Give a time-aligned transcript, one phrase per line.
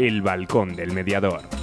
[0.00, 1.59] El balcón del mediador.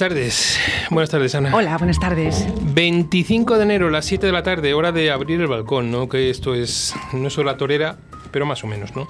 [0.00, 0.58] Tardes.
[0.88, 1.54] Buenas tardes, Ana.
[1.54, 2.46] Hola, buenas tardes.
[2.72, 6.08] 25 de enero, las 7 de la tarde, hora de abrir el balcón, ¿no?
[6.08, 7.98] Que esto es, no es hora torera,
[8.30, 9.08] pero más o menos, ¿no?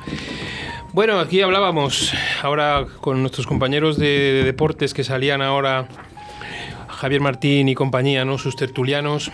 [0.93, 5.87] Bueno, aquí hablábamos ahora con nuestros compañeros de, de deportes que salían ahora,
[6.89, 8.37] Javier Martín y compañía, ¿no?
[8.37, 9.31] Sus tertulianos.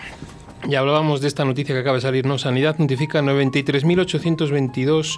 [0.69, 2.37] Y hablábamos de esta noticia que acaba de salir, ¿no?
[2.37, 5.17] Sanidad notifica 93.822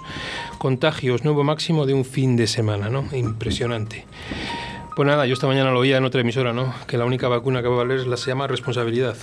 [0.56, 3.04] contagios, nuevo máximo de un fin de semana, ¿no?
[3.12, 4.06] Impresionante.
[5.00, 6.74] Pues nada, yo esta mañana lo oía en otra emisora, ¿no?
[6.86, 9.16] Que la única vacuna que va a valer es la se llama responsabilidad.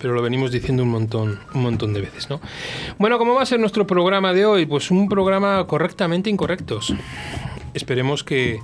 [0.00, 2.40] Pero lo venimos diciendo un montón, un montón de veces, ¿no?
[2.98, 4.64] Bueno, ¿cómo va a ser nuestro programa de hoy?
[4.64, 6.94] Pues un programa correctamente incorrectos.
[7.74, 8.60] Esperemos que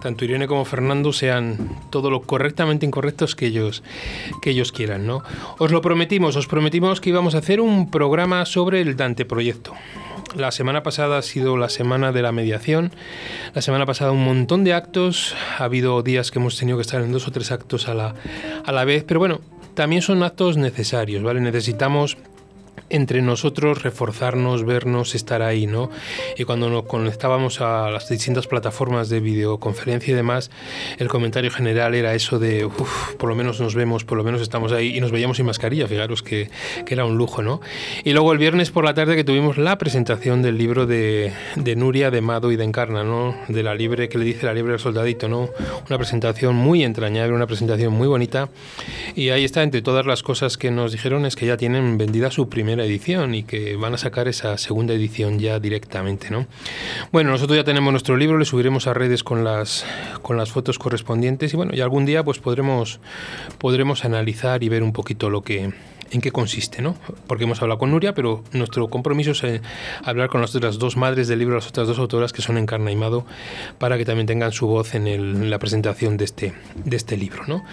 [0.00, 1.58] tanto Irene como Fernando sean
[1.90, 3.82] todo lo correctamente incorrectos que ellos,
[4.40, 5.22] que ellos quieran, ¿no?
[5.58, 9.74] Os lo prometimos, os prometimos que íbamos a hacer un programa sobre el Dante Proyecto.
[10.36, 12.92] La semana pasada ha sido la semana de la mediación.
[13.54, 15.34] La semana pasada un montón de actos.
[15.58, 18.14] Ha habido días que hemos tenido que estar en dos o tres actos a la,
[18.64, 19.04] a la vez.
[19.04, 19.40] Pero bueno,
[19.74, 21.40] también son actos necesarios, ¿vale?
[21.40, 22.18] Necesitamos
[22.90, 25.90] entre nosotros reforzarnos, vernos, estar ahí, ¿no?
[26.36, 30.50] Y cuando nos conectábamos a las distintas plataformas de videoconferencia y demás,
[30.98, 34.40] el comentario general era eso de, uff, por lo menos nos vemos, por lo menos
[34.40, 36.50] estamos ahí y nos veíamos sin mascarilla, fijaros que,
[36.86, 37.60] que, era un lujo, ¿no?
[38.04, 41.76] Y luego el viernes por la tarde que tuvimos la presentación del libro de, de
[41.76, 43.36] Nuria, de Mado y de Encarna, ¿no?
[43.48, 45.50] De la libre, que le dice la libre del soldadito, ¿no?
[45.88, 48.48] Una presentación muy entrañable, una presentación muy bonita.
[49.14, 52.30] Y ahí está, entre todas las cosas que nos dijeron, es que ya tienen vendida
[52.30, 56.46] su primera edición y que van a sacar esa segunda edición ya directamente, ¿no?
[57.12, 59.84] Bueno, nosotros ya tenemos nuestro libro, le subiremos a redes con las
[60.22, 63.00] con las fotos correspondientes y bueno, y algún día pues podremos
[63.58, 65.72] podremos analizar y ver un poquito lo que
[66.10, 66.96] en qué consiste, ¿no?
[67.26, 69.60] Porque hemos hablado con Nuria, pero nuestro compromiso es eh,
[70.02, 72.90] hablar con las otras dos madres del libro, las otras dos autoras que son Encarna
[72.90, 73.26] y Mado,
[73.78, 76.52] para que también tengan su voz en, la presentación de este,
[76.84, 77.64] de este libro, ¿no?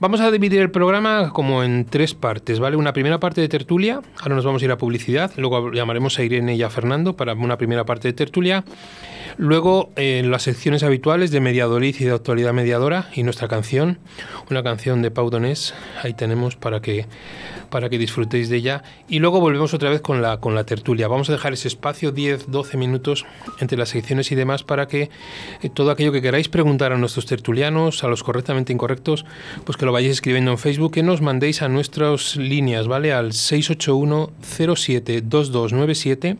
[0.00, 2.76] Vamos a dividir el programa como en tres partes, ¿vale?
[2.76, 6.22] Una primera parte de tertulia, ahora nos vamos a ir a publicidad, luego llamaremos a
[6.22, 8.64] Irene y a Fernando para una primera parte de tertulia,
[9.36, 13.98] luego eh, las secciones habituales de Mediadoriz y de Actualidad Mediadora y nuestra canción,
[14.50, 17.06] una canción de Pau Donés, ahí tenemos para que
[17.74, 18.84] para que disfrutéis de ella.
[19.08, 21.08] Y luego volvemos otra vez con la, con la tertulia.
[21.08, 23.26] Vamos a dejar ese espacio 10, 12 minutos
[23.58, 25.10] entre las secciones y demás para que
[25.60, 29.24] eh, todo aquello que queráis preguntar a nuestros tertulianos, a los correctamente incorrectos,
[29.64, 33.12] pues que lo vayáis escribiendo en Facebook, que nos mandéis a nuestras líneas, ¿vale?
[33.12, 34.30] Al 681
[34.76, 36.36] 07 2297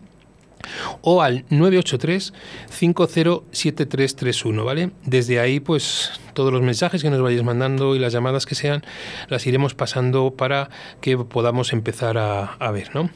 [1.01, 2.33] o al 983
[2.71, 4.91] 507331, ¿vale?
[5.05, 8.85] Desde ahí, pues todos los mensajes que nos vayáis mandando y las llamadas que sean,
[9.29, 10.69] las iremos pasando para
[11.01, 13.11] que podamos empezar a, a ver, ¿no?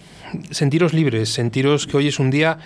[0.51, 2.59] Sentiros libres, sentiros que hoy es un día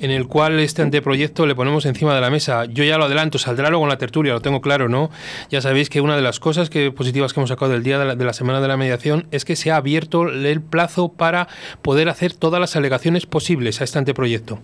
[0.00, 2.64] en el cual este anteproyecto le ponemos encima de la mesa.
[2.66, 5.10] Yo ya lo adelanto, saldrá luego en la tertulia, lo tengo claro, ¿no?
[5.50, 8.04] Ya sabéis que una de las cosas que, positivas que hemos sacado del día de
[8.04, 11.48] la, de la semana de la mediación es que se ha abierto el plazo para
[11.82, 14.58] poder hacer todas las alegaciones posibles a este anteproyecto.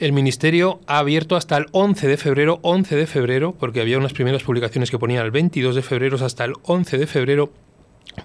[0.00, 4.12] El Ministerio ha abierto hasta el 11 de febrero, 11 de febrero, porque había unas
[4.12, 7.52] primeras publicaciones que ponían el 22 de febrero hasta el 11 de febrero,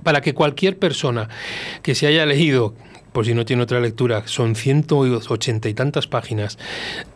[0.03, 1.27] para que cualquier persona
[1.83, 2.75] que se haya leído
[3.11, 6.57] por si no tiene otra lectura, son 180 y tantas páginas,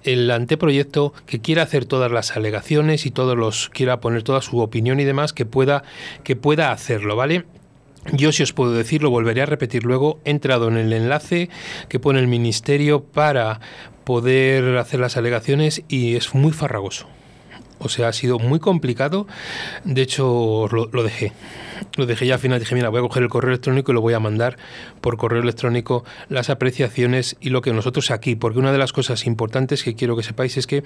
[0.03, 4.59] el anteproyecto que quiera hacer todas las alegaciones y todos los quiera poner toda su
[4.59, 5.83] opinión y demás, que pueda,
[6.23, 7.45] que pueda hacerlo, ¿vale?
[8.11, 11.49] Yo si os puedo decir, lo volveré a repetir luego, he entrado en el enlace
[11.89, 13.59] que pone el Ministerio para
[14.03, 17.07] poder hacer las alegaciones y es muy farragoso.
[17.79, 19.27] O sea, ha sido muy complicado.
[19.83, 21.33] De hecho, lo, dejé.
[21.97, 22.59] Lo dejé ya al final.
[22.59, 24.57] Dije, mira, voy a coger el correo electrónico y lo voy a mandar
[25.01, 28.35] por correo electrónico las apreciaciones y lo que nosotros aquí.
[28.35, 30.83] Porque una de las cosas importantes que quiero que sepáis es que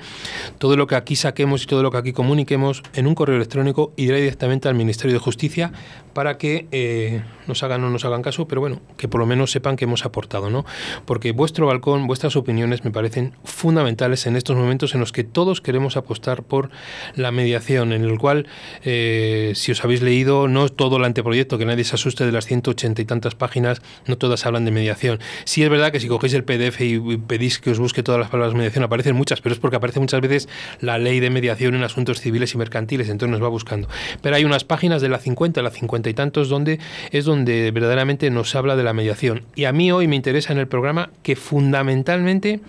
[0.57, 3.93] todo lo que aquí saquemos y todo lo que aquí comuniquemos en un correo electrónico
[3.95, 5.71] irá directamente al Ministerio de Justicia
[6.13, 9.25] para que eh, nos hagan o no nos hagan caso, pero bueno, que por lo
[9.25, 10.65] menos sepan que hemos aportado, ¿no?
[11.05, 15.61] Porque vuestro balcón, vuestras opiniones me parecen fundamentales en estos momentos en los que todos
[15.61, 16.69] queremos apostar por
[17.15, 18.47] la mediación, en el cual,
[18.83, 22.45] eh, si os habéis leído, no, todo el anteproyecto, que nadie se asuste de las
[22.45, 25.19] 180 y tantas páginas, no todas hablan de mediación.
[25.45, 28.29] Sí es verdad que si cogéis el PDF y pedís que os busque todas las
[28.29, 30.49] palabras de mediación, aparecen muchas, pero es porque aparece muchas veces
[30.81, 33.87] la ley de mediación en asuntos civiles y mercantiles, entonces nos va buscando.
[34.21, 36.79] Pero hay unas páginas de la 50, la 50 y tantos, donde
[37.11, 39.43] es donde verdaderamente nos habla de la mediación.
[39.55, 42.59] Y a mí hoy me interesa en el programa que fundamentalmente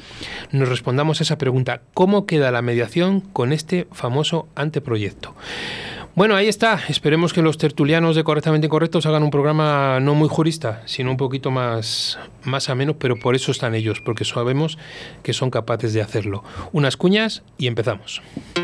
[0.53, 5.35] nos respondamos a esa pregunta, ¿cómo queda la mediación con este famoso anteproyecto?
[6.17, 6.81] Bueno, ahí está.
[6.89, 11.17] Esperemos que los tertulianos de Correctamente Incorrectos hagan un programa no muy jurista, sino un
[11.17, 14.77] poquito más, más ameno, pero por eso están ellos, porque sabemos
[15.23, 16.43] que son capaces de hacerlo.
[16.73, 18.23] Unas cuñas y empezamos.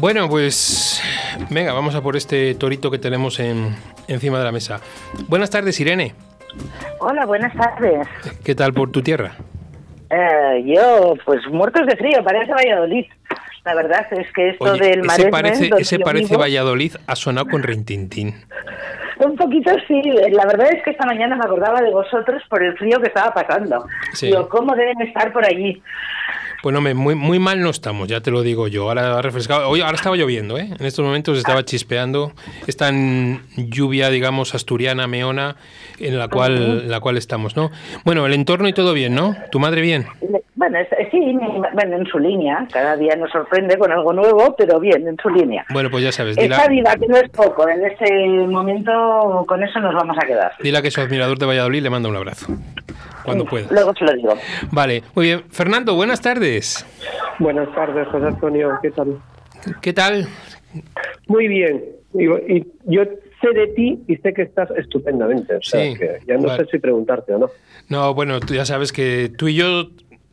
[0.00, 1.02] Bueno, pues
[1.50, 3.76] venga, vamos a por este torito que tenemos en,
[4.08, 4.80] encima de la mesa.
[5.28, 6.14] Buenas tardes, Irene.
[7.00, 8.08] Hola, buenas tardes.
[8.42, 9.32] ¿Qué tal por tu tierra?
[10.08, 13.04] Eh, yo, pues muertos de frío, parece Valladolid.
[13.66, 17.14] La verdad es que esto Oye, del ese maresme, parece, ese parece vivo, Valladolid, ha
[17.14, 18.34] sonado con Rintintín.
[19.18, 20.00] Un poquito sí.
[20.30, 23.34] La verdad es que esta mañana me acordaba de vosotros por el frío que estaba
[23.34, 23.84] pasando.
[24.14, 24.28] Sí.
[24.28, 25.82] Digo, ¿cómo deben estar por allí?
[26.62, 28.88] Bueno, me- muy, muy mal no estamos, ya te lo digo yo.
[28.88, 29.68] Ahora ha refrescado.
[29.68, 30.68] Oye, ahora estaba lloviendo, ¿eh?
[30.78, 32.32] En estos momentos estaba chispeando.
[32.66, 32.90] Esta
[33.56, 35.56] lluvia, digamos, asturiana, meona,
[35.98, 37.70] en la cual, la cual estamos, ¿no?
[38.04, 39.34] Bueno, el entorno y todo bien, ¿no?
[39.50, 40.06] ¿Tu madre bien?
[40.54, 41.18] Bueno, es- sí,
[41.72, 42.66] bueno, en su línea.
[42.70, 45.64] Cada día nos sorprende con algo nuevo, pero bien, en su línea.
[45.70, 47.66] Bueno, pues ya sabes, dila, viva, que no es poco.
[47.68, 50.52] En este momento, con eso nos vamos a quedar.
[50.60, 52.46] dila que su admirador de Valladolid le manda un abrazo.
[53.24, 53.66] Cuando pueda.
[53.70, 54.34] Luego se lo digo.
[54.70, 55.42] Vale, muy bien.
[55.50, 56.86] Fernando, buenas tardes.
[57.38, 59.18] Buenas tardes, José Antonio, ¿qué tal?
[59.80, 60.26] ¿Qué tal?
[61.26, 61.84] Muy bien.
[62.14, 62.24] Y,
[62.56, 63.02] y yo
[63.40, 65.54] sé de ti y sé que estás estupendamente.
[65.56, 66.64] O sea, Sí, que ya no vale.
[66.64, 67.50] sé si preguntarte o no.
[67.88, 69.88] No, bueno, tú ya sabes que tú y yo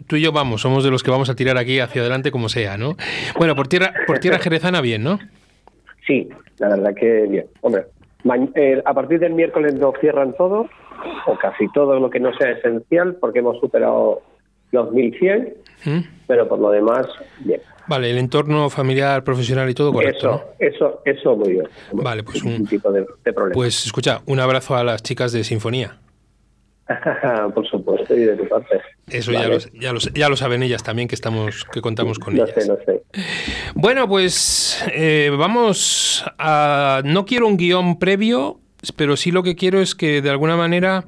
[0.07, 2.47] tú y yo vamos, somos de los que vamos a tirar aquí hacia adelante como
[2.49, 2.95] sea, ¿no?
[3.37, 5.19] Bueno, por tierra por tierra jerezana bien, ¿no?
[6.05, 6.29] Sí,
[6.59, 7.45] la verdad que bien.
[7.61, 7.83] Hombre,
[8.55, 10.69] eh, a partir del miércoles nos cierran todo,
[11.25, 14.21] o casi todo lo que no sea esencial, porque hemos superado
[14.71, 15.53] los 1100,
[15.85, 15.99] ¿Mm?
[16.27, 17.07] pero por lo demás,
[17.39, 17.61] bien.
[17.87, 21.67] Vale, el entorno familiar, profesional y todo correcto, eso, eso, eso muy bien.
[21.93, 23.53] Vale, pues un- tipo de, de problema.
[23.53, 25.97] Pues escucha, un abrazo a las chicas de Sinfonía.
[27.53, 28.79] por supuesto, y de tu parte.
[29.09, 32.43] Eso ya, ya, lo, ya lo saben ellas también que estamos que contamos con No
[32.45, 32.55] ellas.
[32.63, 33.03] sé, no sé.
[33.75, 37.01] Bueno, pues eh, vamos a...
[37.03, 38.59] No quiero un guion previo,
[38.95, 41.05] pero sí lo que quiero es que de alguna manera...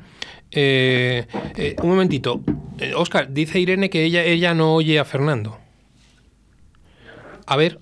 [0.51, 2.41] eh, eh, un momentito.
[2.79, 5.59] Eh, Oscar, dice Irene que ella, ella no oye a Fernando.
[7.45, 7.79] A ver,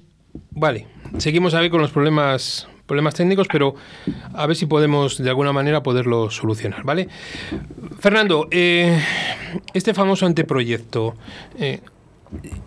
[0.52, 0.88] vale.
[1.18, 3.76] Seguimos a ver con los problemas, problemas técnicos, pero
[4.34, 7.08] a ver si podemos de alguna manera poderlo solucionar, ¿vale?
[8.00, 9.00] Fernando, eh,
[9.74, 11.16] este famoso anteproyecto,
[11.58, 11.82] eh,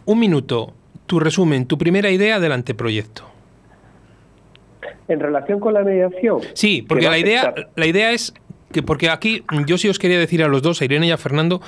[0.06, 0.72] un minuto,
[1.06, 3.29] tu resumen, tu primera idea del anteproyecto.
[5.10, 6.40] En relación con la mediación.
[6.54, 8.32] Sí, porque la idea, la idea es
[8.72, 11.16] que porque aquí yo sí os quería decir a los dos, a Irene y a
[11.16, 11.60] Fernando,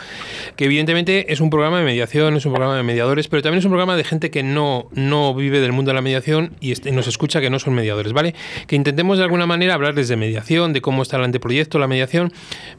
[0.56, 3.64] que evidentemente es un programa de mediación, es un programa de mediadores, pero también es
[3.64, 7.08] un programa de gente que no, no vive del mundo de la mediación y nos
[7.08, 8.34] escucha que no son mediadores, ¿vale?
[8.66, 12.32] Que intentemos de alguna manera hablarles de mediación, de cómo está el anteproyecto, la mediación,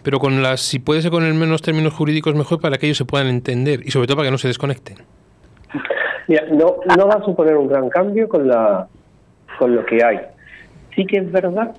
[0.03, 2.98] pero con las, si puede ser con el menos términos jurídicos mejor para que ellos
[2.98, 4.98] se puedan entender y sobre todo para que no se desconecten.
[6.27, 8.88] Mira, no, no va a suponer un gran cambio con, la,
[9.60, 10.20] con lo que hay.
[10.95, 11.75] Sí que es verdad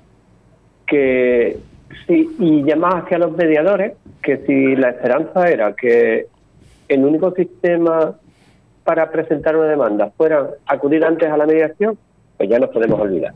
[0.87, 1.59] que
[2.07, 3.93] sí, y llamar hacia los mediadores,
[4.23, 6.27] que si la esperanza era que
[6.89, 8.15] el único sistema
[8.85, 11.97] para presentar una demanda fueran acudir antes a la mediación,
[12.37, 13.33] pues ya nos podemos olvidar.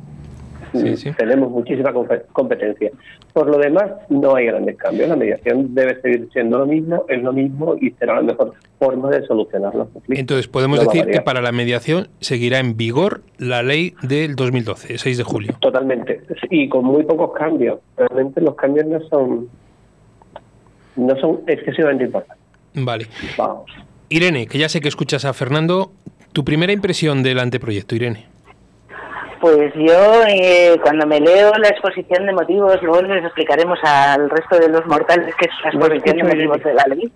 [0.72, 1.10] Sí, sí.
[1.16, 2.90] Tenemos muchísima compe- competencia.
[3.32, 5.08] Por lo demás, no hay grandes cambios.
[5.08, 9.10] La mediación debe seguir siendo lo mismo, es lo mismo y será la mejor forma
[9.10, 10.18] de solucionar los conflictos.
[10.20, 14.98] Entonces, podemos No decir que para la mediación seguirá en vigor la ley del 2012,
[14.98, 15.54] 6 de julio.
[15.60, 16.20] Totalmente.
[16.50, 17.80] Y con muy pocos cambios.
[17.96, 19.48] Realmente los cambios no son
[20.96, 22.44] no son excesivamente importantes.
[22.75, 23.06] Vale.
[23.37, 23.70] Vamos.
[24.08, 25.92] Irene, que ya sé que escuchas a Fernando,
[26.32, 28.26] tu primera impresión del anteproyecto, Irene.
[29.40, 34.59] Pues yo, eh, cuando me leo la exposición de motivos, luego les explicaremos al resto
[34.59, 37.12] de los mortales que es la No exposición de motivos de la ley.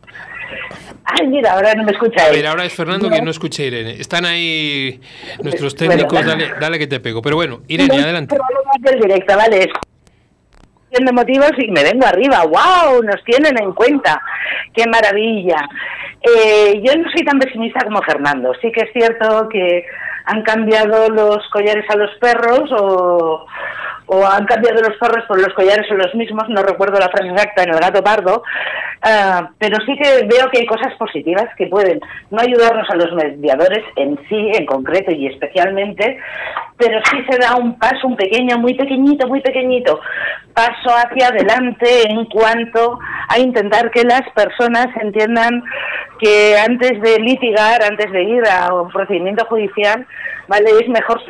[1.04, 3.66] Ay, mira, ahora no me escucha A ver, ahora es Fernando que no escucha a
[3.66, 3.92] Irene.
[4.00, 5.00] Están ahí
[5.42, 6.28] nuestros técnicos, Bueno.
[6.30, 7.20] dale, dale que te pego.
[7.22, 8.36] Pero bueno, Irene, No, adelante.
[8.80, 9.56] del directo, vale.
[9.64, 12.44] Exposición de motivos y me vengo arriba.
[12.44, 13.02] ¡Wow!
[13.02, 14.20] Nos tienen en cuenta.
[14.74, 15.56] ¡Qué maravilla!
[16.20, 18.52] Eh, yo no soy tan pesimista como Fernando.
[18.60, 19.84] Sí que es cierto que
[20.24, 23.46] han cambiado los collares a los perros o,
[24.06, 27.28] o han cambiado los perros por los collares o los mismos, no recuerdo la frase
[27.28, 28.42] exacta en el gato pardo,
[29.02, 33.12] ah, pero sí que veo que hay cosas positivas que pueden no ayudarnos a los
[33.12, 36.18] mediadores en sí, en concreto y especialmente,
[36.76, 40.00] pero sí se da un paso, un pequeño, muy pequeñito, muy pequeñito,
[40.54, 45.62] paso hacia adelante en cuanto a intentar que las personas entiendan
[46.20, 50.06] que antes de litigar, antes de ir a un procedimiento judicial,
[50.48, 51.20] vale, es mejor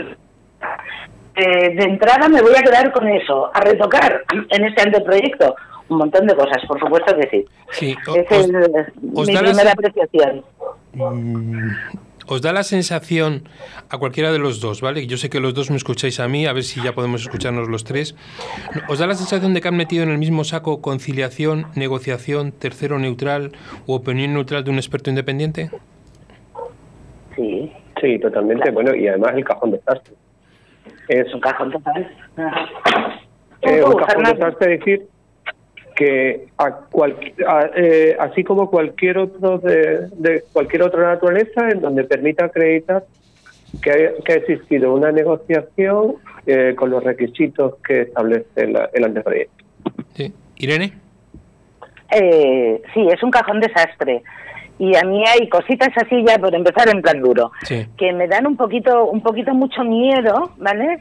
[1.37, 5.55] eh, de entrada me voy a quedar con eso, a retocar en este anteproyecto
[5.89, 7.45] un montón de cosas, por supuesto que sí.
[7.73, 10.45] Sí, o- Esa os- es eh, os mi da la primera sen- apreciación.
[12.29, 13.49] Os da la sensación
[13.91, 15.07] a cualquiera de los dos, ¿vale?
[15.07, 17.69] Yo sé que los dos me escucháis a mí, a ver si ya podemos escucharnos
[17.69, 18.15] los tres.
[18.89, 22.99] ¿Os da la sensación de que han metido en el mismo saco conciliación, negociación, tercero
[22.99, 23.53] neutral
[23.87, 25.71] u opinión neutral de un experto independiente?
[27.37, 28.71] Sí, Sí, totalmente.
[28.73, 30.15] Bueno, y además el cajón desastre.
[31.09, 32.11] Es, es un cajón total.
[33.61, 34.35] Es Tú, un cajón Fernando.
[34.35, 35.03] desastre decir
[35.97, 37.17] que a cual-
[37.47, 43.05] a- eh, así como cualquier otro de, de cualquier otra naturaleza en donde permita acreditar
[43.83, 46.15] que, hay- que ha existido una negociación
[46.47, 49.65] eh, con los requisitos que establece la- el anteproyecto.
[50.15, 50.33] Sí.
[50.57, 50.93] Irene.
[52.11, 54.23] Eh, sí, es un cajón desastre.
[54.83, 57.53] Y a mí hay cositas así ya por empezar en plan duro.
[57.63, 57.87] Sí.
[57.97, 60.99] que me dan un poquito un poquito mucho miedo, ¿vale?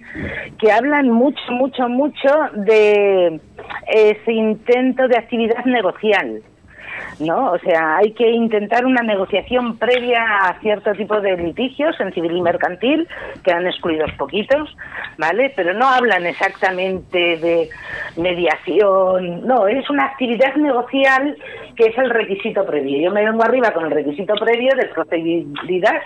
[0.60, 3.42] Que hablan mucho mucho mucho de
[3.88, 6.44] ese intento de actividad negocial.
[7.20, 7.52] ¿No?
[7.52, 12.36] O sea, hay que intentar una negociación previa a cierto tipo de litigios en civil
[12.38, 13.08] y mercantil,
[13.44, 14.76] quedan excluidos poquitos,
[15.18, 15.54] ¿vale?
[15.56, 17.70] Pero no hablan exactamente de
[18.18, 21.38] mediación, no, es una actividad negocial
[21.76, 23.00] que es el requisito previo.
[23.02, 26.02] Yo me vengo arriba con el requisito previo de procedibilidad,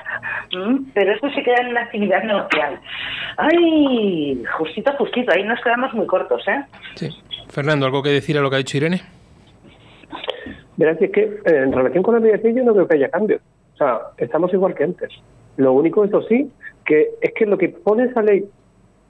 [0.94, 2.80] pero esto se queda en una actividad negocial.
[3.38, 6.64] Ay, justito, justito, ahí nos quedamos muy cortos, ¿eh?
[6.96, 7.10] Sí.
[7.50, 9.02] Fernando, ¿algo que decir a lo que ha dicho Irene?
[10.78, 13.42] Verás, es que eh, en relación con la mediación yo no creo que haya cambios.
[13.74, 15.10] O sea, estamos igual que antes.
[15.58, 16.52] Lo único, eso sí,
[16.86, 18.46] que es que lo que pone esa ley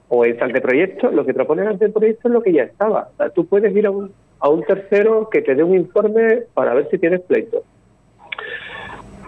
[0.08, 3.08] o ese anteproyecto, lo que propone el anteproyecto es lo que ya estaba.
[3.12, 6.42] O sea, tú puedes ir a un, a un tercero que te dé un informe
[6.54, 7.64] para ver si tienes pleito.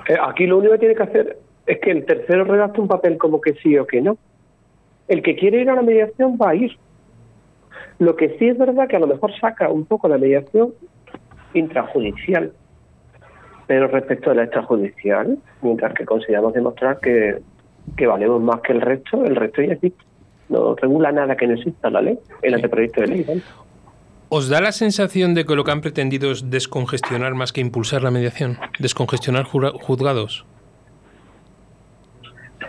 [0.09, 3.19] Eh, aquí lo único que tiene que hacer es que el tercero redacte un papel
[3.19, 4.17] como que sí o que no.
[5.09, 6.77] El que quiere ir a la mediación va a ir.
[7.99, 10.73] Lo que sí es verdad que a lo mejor saca un poco la mediación
[11.55, 12.53] intrajudicial.
[13.67, 17.39] Pero respecto a la extrajudicial, mientras que consigamos demostrar que,
[17.97, 20.05] que valemos más que el resto, el resto ya existe.
[20.49, 23.25] No regula nada que no exista la ley, el anteproyecto de ley.
[23.25, 23.43] ¿vale?
[24.31, 28.03] ¿Os da la sensación de que lo que han pretendido es descongestionar más que impulsar
[28.03, 28.59] la mediación?
[28.79, 30.45] ¿Descongestionar juzgados?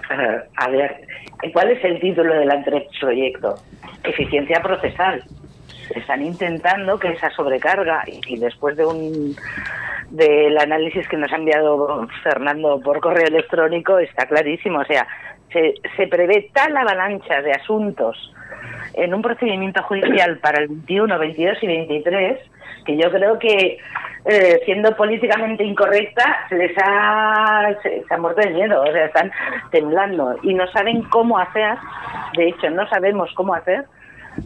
[0.09, 1.01] Eh, A ver,
[1.53, 3.55] ¿cuál es el título del anteproyecto?
[4.03, 5.23] Eficiencia procesal.
[5.95, 9.35] Están intentando que esa sobrecarga, y, después de un
[10.09, 14.79] del análisis que nos ha enviado Fernando por correo electrónico, está clarísimo.
[14.79, 15.07] O sea,
[15.51, 18.33] se, se prevé tal avalancha de asuntos
[18.93, 22.39] en un procedimiento judicial para el 21, 22 y 23
[22.85, 23.77] que yo creo que
[24.25, 29.05] eh, siendo políticamente incorrecta se les ha se, se ha muerto de miedo, o sea,
[29.05, 29.31] están
[29.71, 31.77] temblando y no saben cómo hacer,
[32.35, 33.85] de hecho no sabemos cómo hacer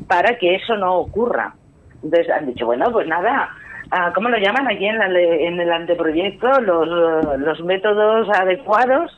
[0.08, 1.54] para que eso no ocurra.
[2.04, 3.50] Entonces han dicho, bueno, pues nada,
[3.92, 6.60] ah, ¿cómo lo llaman aquí en, la en el anteproyecto?
[6.62, 9.12] Los, los métodos adecuados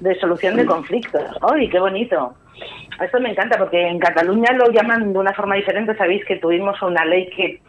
[0.00, 1.22] de solución de conflictos.
[1.42, 2.34] ¡Ay, qué bonito!
[3.00, 5.96] Esto me encanta porque en Cataluña lo llaman de una forma diferente.
[5.96, 7.60] Sabéis que tuvimos una ley que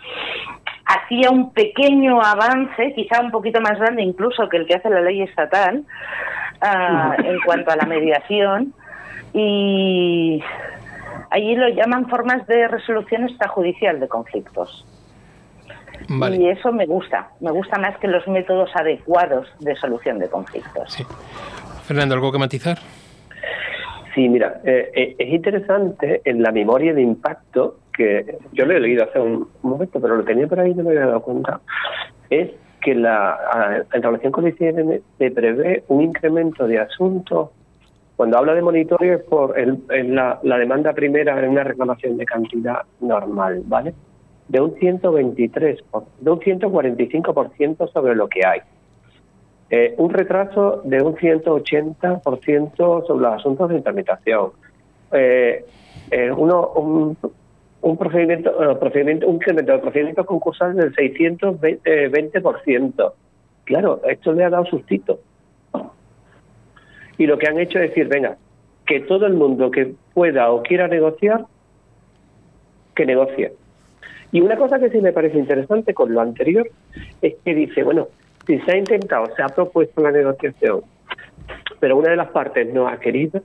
[0.85, 5.01] hacía un pequeño avance, quizá un poquito más grande incluso que el que hace la
[5.01, 5.83] ley estatal,
[6.61, 8.73] ah, en cuanto a la mediación,
[9.33, 10.41] y
[11.31, 14.85] allí lo llaman formas de resolución extrajudicial de conflictos.
[16.09, 20.97] Y eso me gusta, me gusta más que los métodos adecuados de solución de conflictos.
[21.83, 22.77] Fernando, ¿algo que matizar?
[24.13, 28.79] Sí, mira, eh, eh, es interesante en la memoria de impacto, que yo lo he
[28.79, 31.59] leído hace un momento, pero lo tenía por ahí y no me había dado cuenta,
[32.29, 32.49] es
[32.81, 37.49] que la, en relación con el ICN se prevé un incremento de asuntos.
[38.17, 39.77] Cuando habla de monitoreo es por el,
[40.15, 43.93] la, demanda primera en una reclamación de cantidad normal, ¿vale?
[44.47, 45.83] De un 123,
[46.21, 48.61] de un 145% sobre lo que hay.
[49.69, 54.49] Eh, un retraso de un 180% sobre los asuntos de interpretación.
[55.11, 55.63] Eh,
[56.09, 57.15] eh, uno, un,
[57.81, 63.13] un procedimiento, procedimiento, un incremento de procedimientos concursales del 620%.
[63.65, 65.19] Claro, esto le ha dado sustito.
[67.17, 68.37] Y lo que han hecho es decir, venga,
[68.85, 71.45] que todo el mundo que pueda o quiera negociar,
[72.95, 73.53] que negocie.
[74.31, 76.69] Y una cosa que sí me parece interesante con lo anterior
[77.21, 78.07] es que dice, bueno,
[78.45, 80.81] si se ha intentado, se ha propuesto la negociación,
[81.79, 83.41] pero una de las partes no ha querido,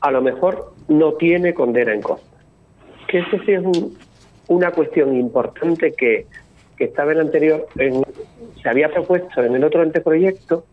[0.00, 2.36] a lo mejor no tiene condena en costa.
[3.08, 3.62] Que eso sí es
[4.48, 6.26] una cuestión importante que,
[6.78, 7.68] estaba en el anterior,
[8.60, 10.64] se había propuesto en el otro anteproyecto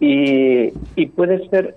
[0.00, 1.76] y, y puede ser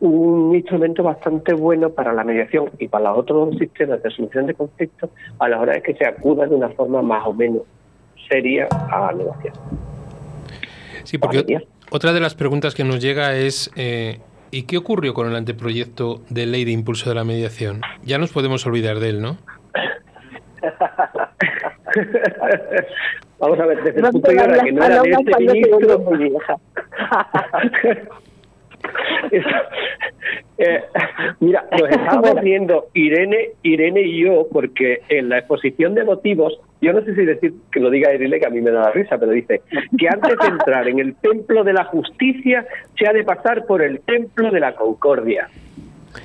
[0.00, 4.54] un instrumento bastante bueno para la mediación y para los otros sistemas de solución de
[4.54, 7.62] conflictos a la hora de que se acuda de una forma más o menos
[8.28, 9.64] seria a la negociación.
[11.04, 14.18] Sí, porque otra de las preguntas que nos llega es, eh,
[14.50, 17.80] ¿y qué ocurrió con el anteproyecto de ley de impulso de la mediación?
[18.02, 19.36] Ya nos podemos olvidar de él, ¿no?
[23.42, 25.88] Vamos a ver, desde el punto de vista que no era de este ministro...
[30.58, 30.82] Eh,
[31.40, 36.92] mira, nos estábamos viendo Irene, Irene y yo, porque en la exposición de motivos, yo
[36.92, 39.18] no sé si decir que lo diga Irene, que a mí me da la risa,
[39.18, 39.62] pero dice
[39.96, 42.66] que antes de entrar en el templo de la justicia,
[42.98, 45.48] se ha de pasar por el templo de la concordia.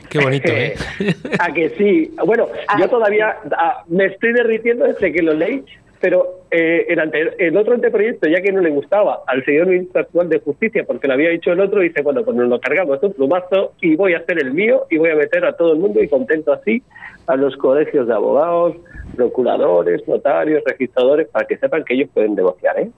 [0.10, 0.76] Qué bonito, ¿eh?
[1.40, 2.12] a que sí.
[2.26, 2.48] Bueno,
[2.80, 5.63] yo ah, todavía ah, me estoy derritiendo desde que lo leí,
[6.00, 10.30] pero eh, el, el, otro anteproyecto, ya que no le gustaba al señor ministro actual
[10.30, 13.14] de Justicia, porque lo había dicho el otro, dice, bueno, pues nos lo cargamos un
[13.14, 16.02] plumazo y voy a hacer el mío y voy a meter a todo el mundo
[16.02, 16.84] y contento así
[17.28, 18.76] a los colegios de abogados,
[19.16, 22.90] procuradores, notarios, registradores, para que sepan que ellos pueden negociar, ¿eh?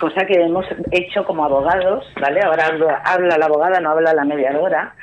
[0.00, 2.40] Cosa que hemos hecho como abogados, ¿vale?
[2.40, 2.68] Ahora
[3.04, 4.94] habla, la abogada, no habla la mediadora.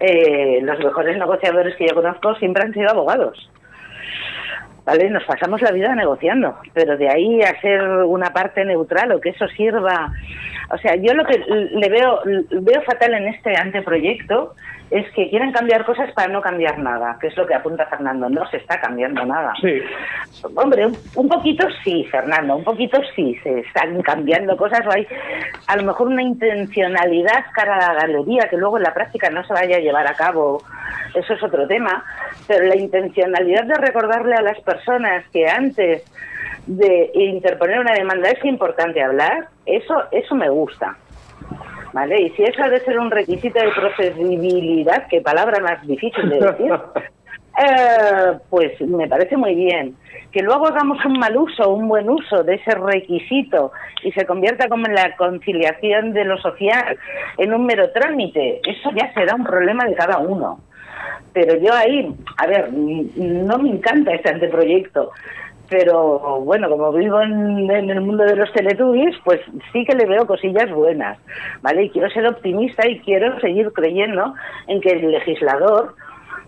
[0.00, 3.50] Eh, los mejores negociadores que yo conozco siempre han sido abogados.
[4.88, 5.10] ¿Vale?
[5.10, 9.28] Nos pasamos la vida negociando, pero de ahí a ser una parte neutral o que
[9.30, 10.10] eso sirva,
[10.70, 14.54] o sea, yo lo que le veo veo fatal en este anteproyecto
[14.90, 18.30] es que quieren cambiar cosas para no cambiar nada, que es lo que apunta Fernando,
[18.30, 19.52] no se está cambiando nada.
[19.60, 19.78] Sí.
[20.54, 25.06] Hombre, un, poquito sí, Fernando, un poquito sí, se están cambiando cosas, o hay
[25.66, 29.44] a lo mejor una intencionalidad cara a la galería que luego en la práctica no
[29.44, 30.62] se vaya a llevar a cabo,
[31.14, 32.02] eso es otro tema,
[32.48, 36.02] pero la intencionalidad de recordarle a las personas que antes
[36.66, 40.96] de interponer una demanda es importante hablar, eso, eso me gusta.
[41.92, 42.20] ¿Vale?
[42.20, 46.38] Y si eso ha de ser un requisito de procedibilidad, que palabra más difícil de
[46.38, 46.72] decir,
[47.58, 49.96] eh, pues me parece muy bien.
[50.30, 54.68] Que luego hagamos un mal uso, un buen uso de ese requisito y se convierta
[54.68, 56.98] como en la conciliación de lo social
[57.38, 60.60] en un mero trámite, eso ya será un problema de cada uno.
[61.32, 65.10] Pero yo ahí, a ver, no me encanta este anteproyecto,
[65.68, 69.40] pero bueno, como vivo en, el mundo de los teletubbies, pues
[69.72, 71.18] sí que le veo cosillas buenas,
[71.60, 71.84] ¿vale?
[71.84, 74.34] Y quiero ser optimista y quiero seguir creyendo
[74.66, 75.94] en que el legislador,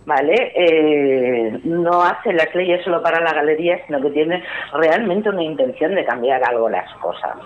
[0.06, 0.52] ¿vale?
[0.54, 5.94] Eh, no hace las leyes solo para la galería, sino que tiene realmente una intención
[5.94, 7.36] de cambiar algo las cosas.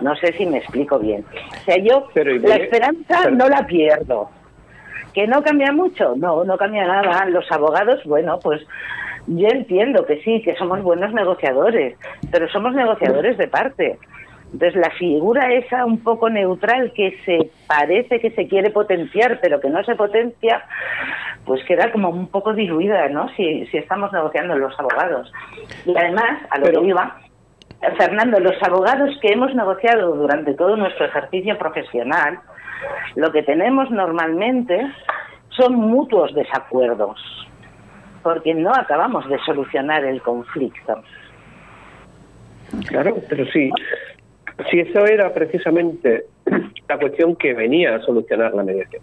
[0.00, 1.24] No sé si me explico bien.
[1.60, 4.30] O sea, yo la esperanza no la pierdo.
[5.18, 6.14] ¿Que no cambia mucho?
[6.14, 7.24] No, no cambia nada.
[7.26, 8.64] Los abogados, bueno, pues
[9.26, 11.98] yo entiendo que sí, que somos buenos negociadores,
[12.30, 13.98] pero somos negociadores de parte.
[14.52, 19.60] Entonces, la figura esa un poco neutral que se parece que se quiere potenciar, pero
[19.60, 20.62] que no se potencia,
[21.44, 23.28] pues queda como un poco diluida, ¿no?
[23.30, 25.32] Si, si estamos negociando los abogados.
[25.84, 27.16] Y además, a lo que iba,
[27.96, 32.38] Fernando, los abogados que hemos negociado durante todo nuestro ejercicio profesional,
[33.16, 34.80] lo que tenemos normalmente
[35.50, 37.20] son mutuos desacuerdos
[38.22, 41.02] porque no acabamos de solucionar el conflicto.
[42.86, 43.70] Claro, pero sí,
[44.70, 46.26] si eso era precisamente
[46.88, 49.02] la cuestión que venía a solucionar la mediación.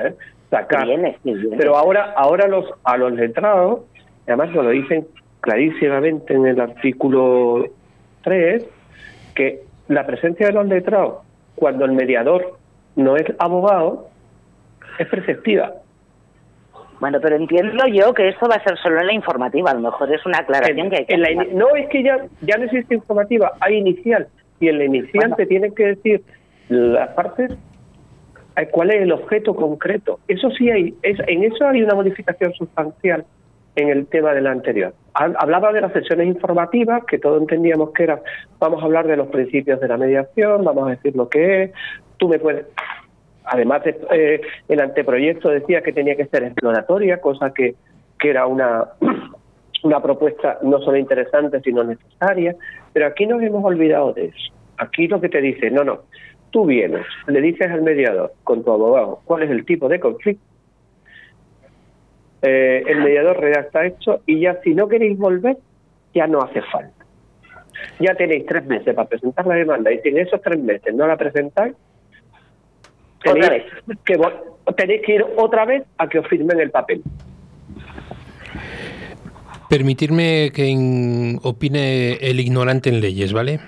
[0.00, 0.14] ¿Eh?
[0.50, 0.86] Sacar.
[1.58, 3.80] Pero ahora, ahora los, a los letrados,
[4.26, 5.08] además nos lo dicen
[5.40, 7.66] clarísimamente en el artículo
[8.22, 8.64] 3,
[9.34, 11.25] que la presencia de los letrados,
[11.56, 12.56] cuando el mediador
[12.94, 14.08] no es abogado,
[14.98, 15.72] es preceptiva.
[17.00, 19.70] Bueno, pero entiendo yo que esto va a ser solo en la informativa.
[19.70, 21.54] A lo mejor es una aclaración En- que hay que en la hacer.
[21.54, 24.28] no, es que ya, ya no existe informativa, hay inicial.
[24.60, 25.36] Y en la inicial Bueno.
[25.36, 26.22] te tienen que decir
[26.68, 27.52] las partes
[28.56, 30.20] eh, cuál es el objeto concreto.
[30.28, 33.26] Eso sí hay, es, en eso hay una modificación sustancial
[33.76, 34.92] en el tema de la anterior.
[35.14, 38.20] Ha- Hablaba de las sesiones informativas, que todos entendíamos que era,
[38.58, 41.70] vamos a hablar de los principios de la mediación, vamos a decir lo que es,
[42.16, 42.66] tú me puedes...
[43.44, 47.74] Además, de- eh, el anteproyecto decía que tenía que ser exploratoria, cosa que,
[48.18, 48.86] que era una,
[49.84, 52.56] una propuesta no solo interesante, sino necesaria.
[52.92, 54.52] Pero aquí nos hemos olvidado de eso.
[54.78, 56.00] Aquí lo que te dice, no, no,
[56.50, 60.42] tú vienes, le dices al mediador, con tu abogado, cuál es el tipo de conflicto.
[62.48, 65.56] Eh, el mediador redacta esto y ya si no queréis volver,
[66.14, 67.04] ya no hace falta.
[67.98, 71.08] Ya tenéis tres meses para presentar la demanda y si en esos tres meses no
[71.08, 71.74] la presentáis,
[73.26, 73.64] Otra tenéis
[74.04, 74.14] que,
[74.76, 77.02] tenéis que ir otra vez a que os firmen el papel.
[79.68, 83.58] Permitirme que in- opine el ignorante en leyes, ¿vale?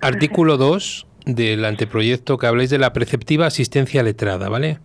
[0.00, 4.78] Artículo 2 del anteproyecto que habláis de la preceptiva asistencia letrada, ¿vale?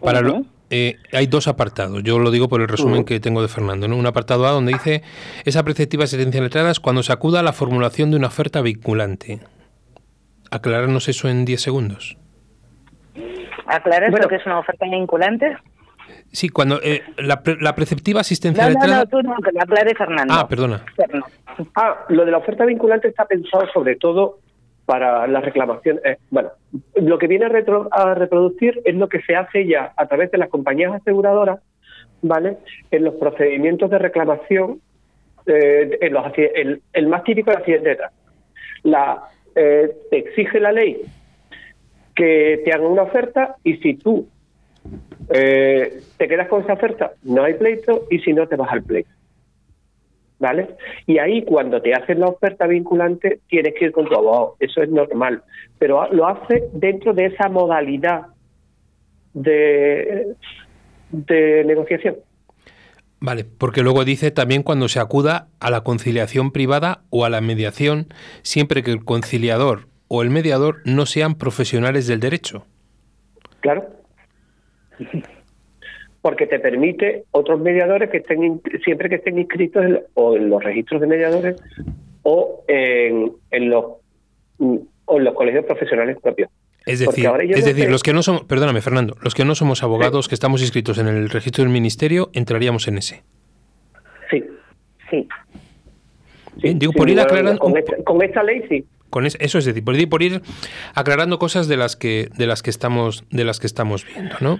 [0.00, 0.44] Para lo-.
[0.70, 3.96] Eh, hay dos apartados, yo lo digo por el resumen que tengo de Fernando, ¿no?
[3.96, 5.02] Un apartado A donde dice,
[5.44, 9.40] esa preceptiva asistencia letrada es cuando se acuda a la formulación de una oferta vinculante.
[10.50, 12.16] Aclararnos eso en 10 segundos.
[13.66, 14.24] ¿Aclaras Bueno.
[14.24, 15.56] lo que es una oferta vinculante?
[16.32, 18.98] Sí, cuando eh, la, pre- la preceptiva asistencia No, no, letrada...
[19.04, 20.34] no, tú no, que lo aclare Fernando.
[20.34, 20.84] Ah, perdona.
[20.94, 21.26] Fernando.
[21.74, 24.38] Ah, lo de la oferta vinculante está pensado sobre todo
[24.86, 26.00] para la reclamación.
[26.04, 26.50] eh, bueno,
[26.94, 30.30] lo que viene a, retro- a reproducir es lo que se hace ya a través
[30.30, 31.60] de las compañías aseguradoras,
[32.22, 32.58] ¿vale?
[32.90, 34.80] En los procedimientos de reclamación,
[35.46, 37.98] eh, en los, el, el más típico es accidente de.
[38.84, 41.02] La, eh, te exige la ley
[42.14, 44.28] que te hagan una oferta y si tú
[45.28, 48.82] eh, te quedas con esa oferta, no hay pleito y si no, te vas al
[48.84, 49.10] pleito.
[50.38, 50.76] ¿Vale?
[51.06, 54.82] Y ahí cuando te hacen la oferta vinculante tienes que ir con tu abogado, eso
[54.82, 55.42] es normal,
[55.78, 58.26] pero lo hace dentro de esa modalidad
[59.32, 60.34] de,
[61.10, 62.16] de negociación.
[63.18, 67.40] Vale, porque luego dice también cuando se acuda a la conciliación privada o a la
[67.40, 68.08] mediación,
[68.42, 72.66] siempre que el conciliador o el mediador no sean profesionales del derecho.
[73.60, 73.86] Claro.
[76.26, 80.60] Porque te permite otros mediadores que estén siempre que estén inscritos en, o en los
[80.64, 81.54] registros de mediadores
[82.24, 83.84] o en, en los
[84.58, 86.50] o en los colegios profesionales propios.
[86.84, 89.84] Es decir, es decir, sé- los que no somos, perdóname Fernando, los que no somos
[89.84, 93.22] abogados, que estamos inscritos en el registro del ministerio, entraríamos en ese.
[94.28, 94.42] Sí.
[95.08, 95.28] Sí.
[96.56, 98.84] Bien, digo, sin por ir aclarando esta, con esta ley sí.
[99.16, 100.42] Con eso es decir, por ir, por ir
[100.94, 104.58] aclarando cosas de las que de las que estamos de las que estamos viendo, ¿no?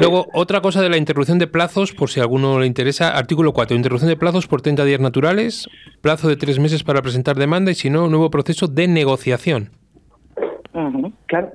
[0.00, 3.52] Luego, otra cosa de la interrupción de plazos, por si a alguno le interesa, artículo
[3.52, 5.68] 4, interrupción de plazos por 30 días naturales,
[6.00, 9.70] plazo de tres meses para presentar demanda y si no, nuevo proceso de negociación.
[11.26, 11.52] Claro.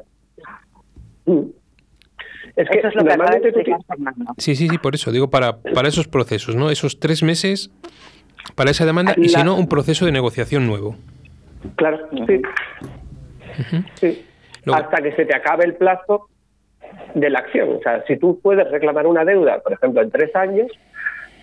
[2.56, 4.34] Es que Eso es lo que acaba de normalmente tú explicar ti- Fernando.
[4.38, 6.70] Sí, sí, sí, por eso, digo, para, para esos procesos, ¿no?
[6.70, 7.70] Esos tres meses
[8.56, 10.96] para esa demanda y si no, un proceso de negociación nuevo.
[11.76, 12.42] Claro, sí.
[13.96, 14.26] Sí.
[14.66, 16.28] Luego- Hasta que se te acabe el plazo
[17.16, 17.76] de la acción.
[17.78, 20.68] O sea, si tú puedes reclamar una deuda, por ejemplo, en tres años,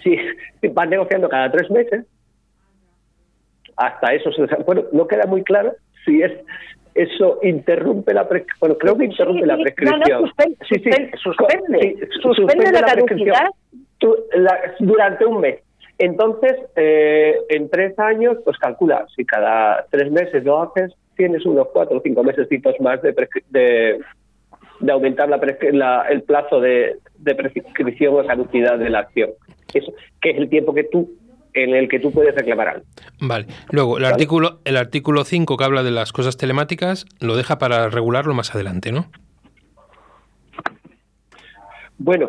[0.03, 0.17] si,
[0.61, 2.07] si vas negociando cada tres meses,
[3.77, 5.73] hasta eso, se- bueno, no queda muy claro
[6.05, 6.33] si es
[6.95, 8.59] eso interrumpe la prescripción.
[8.61, 10.01] Bueno, creo que interrumpe Sí, la prescripción.
[10.01, 11.81] No, no, suspen- suspen- suspende.
[11.81, 13.35] Sí, Suspende la prescripción.
[13.35, 13.49] caducidad.
[13.99, 15.59] Tú- la- durante un mes.
[15.99, 21.69] Entonces, eh, en tres años, pues calcula, si cada tres meses lo haces, tienes unos
[21.73, 22.49] cuatro o cinco meses
[22.81, 23.15] más de,
[23.51, 24.01] de,
[24.81, 25.39] de aumentar la
[25.73, 29.31] la- el plazo de, de prescripción o caducidad de la acción.
[29.73, 31.13] Eso, que es el tiempo que tú
[31.53, 32.85] en el que tú puedes reclamar algo.
[33.21, 33.47] Vale.
[33.71, 37.89] Luego, el artículo el artículo 5 que habla de las cosas telemáticas lo deja para
[37.89, 39.07] regularlo más adelante, ¿no?
[41.99, 42.29] Bueno,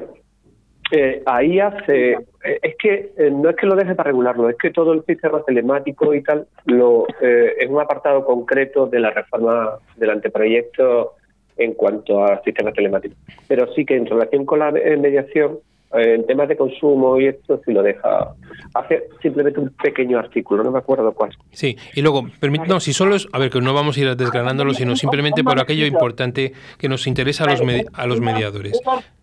[0.91, 2.12] eh, ahí hace.
[2.13, 5.04] eh, es que eh, no es que lo deje para regularlo, es que todo el
[5.06, 11.13] sistema telemático y tal lo eh, es un apartado concreto de la reforma del anteproyecto
[11.58, 13.17] en cuanto a sistemas telemáticos.
[13.48, 15.60] Pero sí que en relación con la mediación,
[15.97, 18.34] en temas de consumo y esto sí lo deja.
[18.73, 21.31] Hace simplemente un pequeño artículo, no me acuerdo cuál.
[21.51, 22.23] Sí, y luego,
[22.67, 25.60] no, si solo es, a ver, que no vamos a ir desgranándolo, sino simplemente por
[25.60, 27.62] aquello importante que nos interesa a los,
[27.93, 28.79] a los mediadores.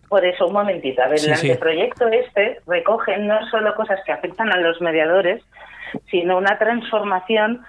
[0.09, 1.01] Por eso, un momentito.
[1.01, 5.41] A ver, el anteproyecto este recoge no solo cosas que afectan a los mediadores,
[6.09, 7.61] sino una transformación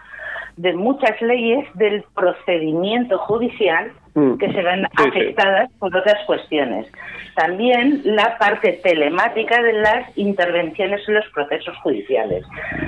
[0.57, 4.37] de muchas leyes del procedimiento judicial mm.
[4.39, 6.87] que se ven afectadas por otras cuestiones.
[7.35, 12.45] También la parte telemática de las intervenciones en los procesos judiciales.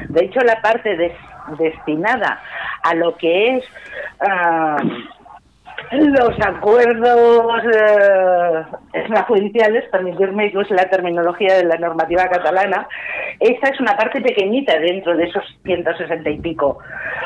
[0.09, 0.97] De hecho, la parte
[1.59, 2.41] destinada
[2.83, 3.65] a lo que es
[4.21, 4.77] ah,
[5.93, 12.89] los acuerdos eh, extrajudiciales, permitirme que use la terminología de la normativa catalana,
[13.39, 16.79] esa es una parte pequeñita dentro de esos 160 y pico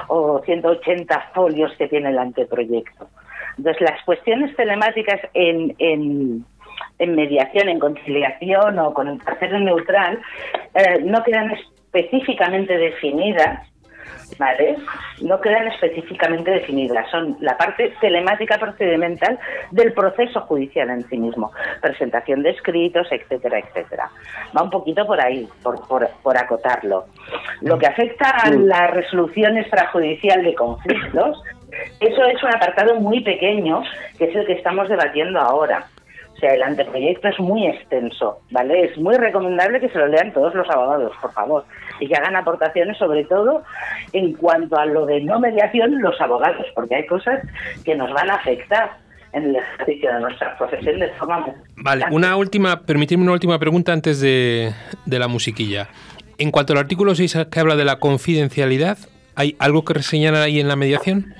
[0.09, 3.09] o 180 folios que tiene el anteproyecto.
[3.61, 10.19] Entonces, las cuestiones telemáticas en, en, mediación, en conciliación o con el tercero neutral
[10.75, 13.69] eh, no quedan específicamente definidas
[14.41, 14.75] ¿vale?
[15.21, 19.39] No quedan específicamente definidas, son la parte telemática procedimental
[19.71, 24.11] del proceso judicial en sí mismo, presentación de escritos, etcétera, etcétera.
[24.57, 27.05] Va un poquito por ahí, por, por, acotarlo.
[27.61, 31.43] Lo que afecta a la resolución extrajudicial de conflictos,
[32.01, 33.83] eso es un apartado muy pequeño,
[34.17, 35.87] que es el que estamos debatiendo ahora.
[36.41, 38.85] Sea, el anteproyecto es muy extenso, ¿vale?
[38.87, 41.65] Es muy recomendable que se lo lean todos los abogados, por favor,
[42.01, 43.63] y que hagan aportaciones, sobre todo
[44.13, 47.41] en cuanto a lo de no mediación, los abogados, porque hay cosas
[47.85, 48.91] que nos van a afectar
[49.33, 53.93] en el ejercicio de nuestra profesión de forma Vale, una última, permitirme una última pregunta
[53.93, 54.73] antes de,
[55.05, 55.89] de la musiquilla.
[56.39, 58.99] En cuanto al artículo 6 que habla de la confidencialidad,
[59.35, 61.35] ¿hay algo que reseñar ahí en la mediación?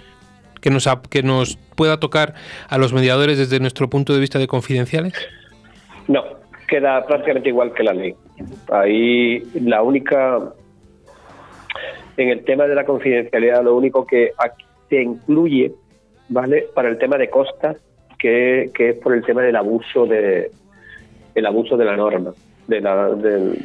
[0.61, 2.35] Que nos, que nos pueda tocar
[2.69, 5.15] a los mediadores desde nuestro punto de vista de confidenciales?
[6.09, 6.25] No,
[6.69, 8.15] queda prácticamente igual que la ley.
[8.73, 10.39] Ahí la única,
[12.17, 14.33] en el tema de la confidencialidad, lo único que
[14.89, 15.73] se incluye,
[16.29, 16.67] ¿vale?
[16.75, 17.77] Para el tema de costas,
[18.19, 20.51] que, que es por el tema del abuso de
[21.35, 22.33] el abuso de la norma,
[22.67, 23.57] de la, del,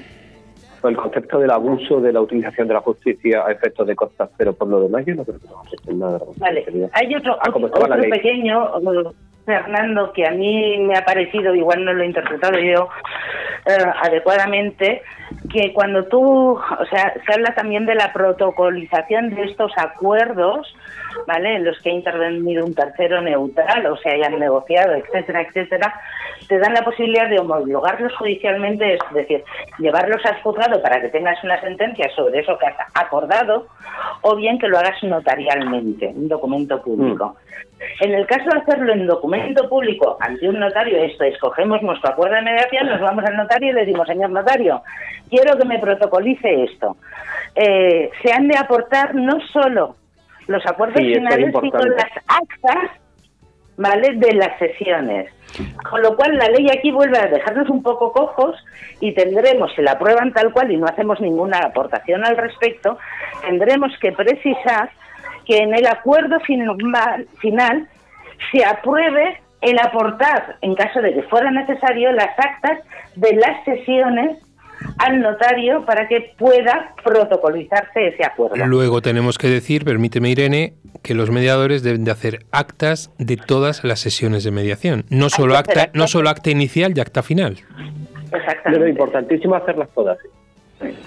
[0.89, 4.53] el concepto del abuso de la utilización de la justicia a efectos de costas, pero
[4.53, 6.19] por lo demás yo no creo que no nada.
[6.37, 8.71] Vale, hay otro, ah, otro pequeño,
[9.45, 12.89] Fernando, que a mí me ha parecido, igual no lo he interpretado yo
[13.65, 15.03] eh, adecuadamente,
[15.51, 20.75] que cuando tú, o sea, se habla también de la protocolización de estos acuerdos,
[21.27, 21.55] ¿vale?
[21.55, 25.93] En los que ha intervenido un tercero neutral o se hayan negociado, etcétera, etcétera,
[26.47, 29.43] te dan la posibilidad de homologarlos judicialmente, es decir,
[29.79, 33.67] llevarlos al juzgado para que tengas una sentencia sobre eso que has acordado,
[34.21, 37.35] o bien que lo hagas notarialmente, un documento público.
[37.99, 42.35] En el caso de hacerlo en documento público ante un notario, esto escogemos nuestro acuerdo
[42.35, 44.81] de mediación, nos vamos al notario y le decimos, señor notario,
[45.29, 46.95] quiero que me protocolice esto.
[47.55, 49.95] Eh, se han de aportar no solo
[50.47, 52.91] los acuerdos finales, sino las actas
[53.77, 54.13] ¿vale?
[54.15, 55.31] de las sesiones.
[55.89, 58.55] Con lo cual la ley aquí vuelve a dejarnos un poco cojos
[58.99, 62.97] y tendremos, si la aprueban tal cual y no hacemos ninguna aportación al respecto,
[63.41, 64.89] tendremos que precisar
[65.45, 67.87] que en el acuerdo final
[68.51, 72.79] se apruebe el aportar, en caso de que fuera necesario, las actas
[73.15, 74.37] de las sesiones
[74.97, 78.65] al notario para que pueda protocolizarse ese acuerdo.
[78.65, 83.83] Luego tenemos que decir, permíteme Irene, que los mediadores deben de hacer actas de todas
[83.83, 87.57] las sesiones de mediación, no solo acta, no solo acta inicial y acta final.
[88.31, 88.85] Exactamente.
[88.85, 90.17] Es importantísimo hacerlas todas.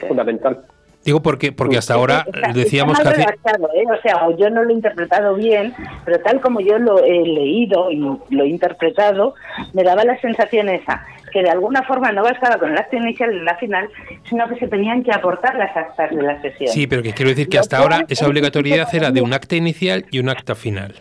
[0.07, 0.65] Fundamental.
[1.05, 3.23] Digo porque porque hasta ahora decíamos que hace...
[3.23, 3.85] ¿eh?
[3.91, 5.73] o sea, yo no lo he interpretado bien,
[6.05, 9.35] pero tal como yo lo he leído y lo he interpretado,
[9.73, 13.35] me daba la sensación esa que de alguna forma no bastaba con el acto inicial
[13.35, 13.89] y la final,
[14.29, 16.71] sino que se tenían que aportar las actas de la sesión.
[16.71, 20.05] Sí, pero que quiero decir que hasta ahora esa obligatoriedad era de un acta inicial
[20.11, 20.95] y un acta final.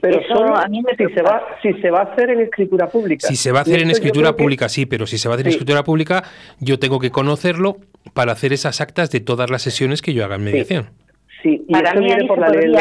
[0.00, 2.88] Pero solo a mí me si, se va, si se va a hacer en escritura
[2.88, 3.28] pública.
[3.28, 5.46] Si se va a hacer en escritura pública, sí, pero si se va a hacer
[5.46, 6.24] en escritura pública,
[6.60, 7.76] yo tengo que conocerlo
[8.14, 10.90] para hacer esas actas de todas las sesiones que yo haga en mediación.
[11.42, 12.72] Sí, y para mí por la ley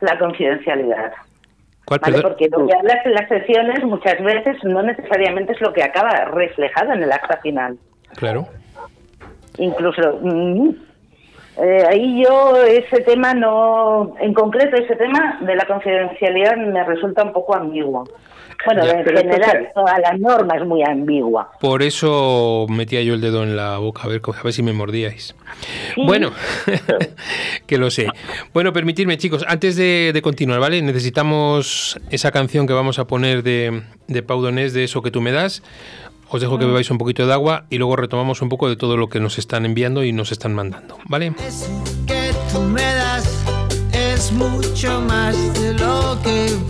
[0.00, 1.12] La confidencialidad.
[1.98, 5.82] ¿Cuál, Porque lo que hablas en las sesiones muchas veces no necesariamente es lo que
[5.82, 7.78] acaba reflejado en el acta final.
[8.14, 8.46] Claro.
[9.58, 10.68] Incluso mm,
[11.56, 17.24] eh, ahí yo ese tema no, en concreto ese tema de la confidencialidad me resulta
[17.24, 18.04] un poco ambiguo.
[18.66, 21.50] Bueno, en general, toda la norma es muy ambigua.
[21.60, 24.72] Por eso metía yo el dedo en la boca, a ver, a ver si me
[24.72, 25.34] mordíais.
[25.96, 26.32] Bueno,
[27.66, 28.06] que lo sé.
[28.52, 30.82] Bueno, permitidme, chicos, antes de, continuar, ¿vale?
[30.82, 35.20] Necesitamos esa canción que vamos a poner de, de Pau Donés, de Eso que tú
[35.20, 35.62] me das.
[36.32, 38.96] Os dejo que bebáis un poquito de agua y luego retomamos un poco de todo
[38.96, 41.32] lo que nos están enviando y nos están mandando, ¿vale?
[41.44, 41.66] Eso
[42.06, 43.44] que tú me das
[43.92, 46.69] es mucho más de lo que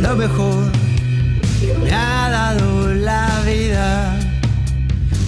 [0.00, 0.70] lo mejor
[1.60, 4.18] que me ha dado la vida.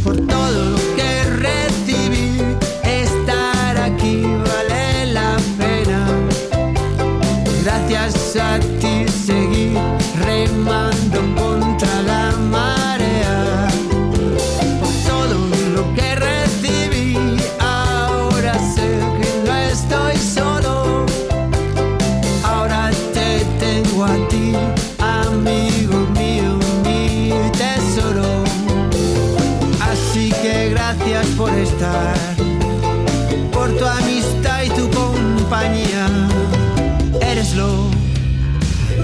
[0.05, 2.43] Por todo lo que recibí,
[2.85, 6.07] estar aquí vale la pena.
[7.65, 9.75] Gracias a ti seguí
[10.25, 11.00] remando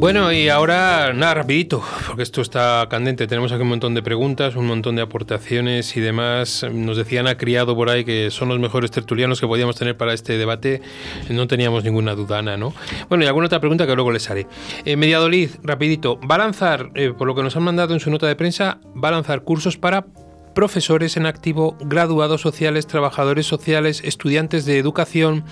[0.00, 3.26] Bueno, y ahora nada, rapidito, porque esto está candente.
[3.26, 6.64] Tenemos aquí un montón de preguntas, un montón de aportaciones y demás.
[6.72, 10.14] Nos decían a criado por ahí que son los mejores tertulianos que podíamos tener para
[10.14, 10.80] este debate.
[11.28, 12.72] No teníamos ninguna duda, Ana, ¿no?
[13.10, 14.46] Bueno, y alguna otra pregunta que luego les haré.
[14.86, 16.18] Eh, Mediadolid, rapidito.
[16.20, 18.80] Va a lanzar, eh, por lo que nos han mandado en su nota de prensa,
[18.96, 20.06] va a lanzar cursos para
[20.60, 25.42] profesores en activo, graduados sociales, trabajadores sociales, estudiantes de educación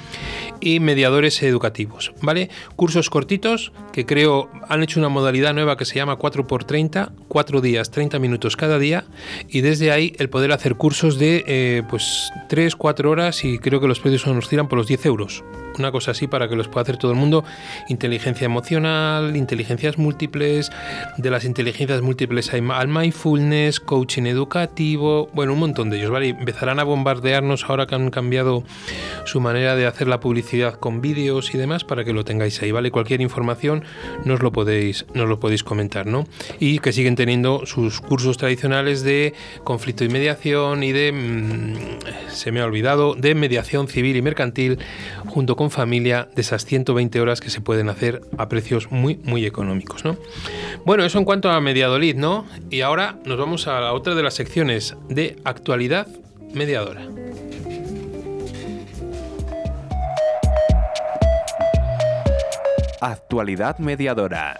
[0.61, 2.51] y mediadores educativos, ¿vale?
[2.77, 7.90] Cursos cortitos que creo han hecho una modalidad nueva que se llama 4x30, 4 días,
[7.90, 9.05] 30 minutos cada día
[9.49, 13.81] y desde ahí el poder hacer cursos de eh, pues 3, 4 horas y creo
[13.81, 15.42] que los precios nos oscilan por los 10 euros.
[15.79, 17.45] Una cosa así para que los pueda hacer todo el mundo.
[17.88, 20.71] Inteligencia emocional, inteligencias múltiples,
[21.17, 26.29] de las inteligencias múltiples hay al mindfulness, coaching educativo, bueno, un montón de ellos, ¿vale?
[26.29, 28.64] Empezarán a bombardearnos ahora que han cambiado
[29.25, 32.73] su manera de hacer la publicidad con vídeos y demás para que lo tengáis ahí,
[32.73, 32.91] ¿vale?
[32.91, 33.85] Cualquier información
[34.25, 36.27] nos lo podéis, nos lo podéis comentar, ¿no?
[36.59, 39.35] Y que siguen teniendo sus cursos tradicionales de
[39.65, 44.79] conflicto y mediación y de, mm, se me ha olvidado, de mediación civil y mercantil
[45.27, 49.46] junto con familia de esas 120 horas que se pueden hacer a precios muy, muy
[49.46, 50.16] económicos, ¿no?
[50.85, 52.46] Bueno, eso en cuanto a Mediadolid, ¿no?
[52.71, 56.06] Y ahora nos vamos a la otra de las secciones de actualidad
[56.54, 57.02] mediadora.
[63.00, 64.58] Actualidad mediadora.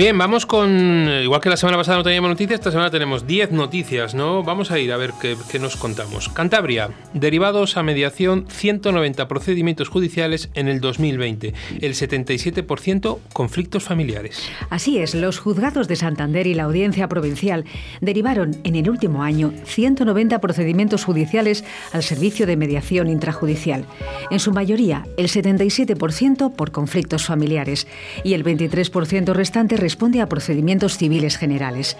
[0.00, 1.10] Bien, vamos con.
[1.22, 4.42] Igual que la semana pasada no teníamos noticias, esta semana tenemos 10 noticias, ¿no?
[4.42, 6.30] Vamos a ir a ver qué, qué nos contamos.
[6.30, 11.52] Cantabria, derivados a mediación, 190 procedimientos judiciales en el 2020.
[11.82, 14.48] El 77% conflictos familiares.
[14.70, 17.66] Así es, los juzgados de Santander y la Audiencia Provincial
[18.00, 23.84] derivaron en el último año 190 procedimientos judiciales al servicio de mediación intrajudicial.
[24.30, 27.86] En su mayoría, el 77% por conflictos familiares
[28.24, 31.96] y el 23% restante responde a procedimientos civiles generales.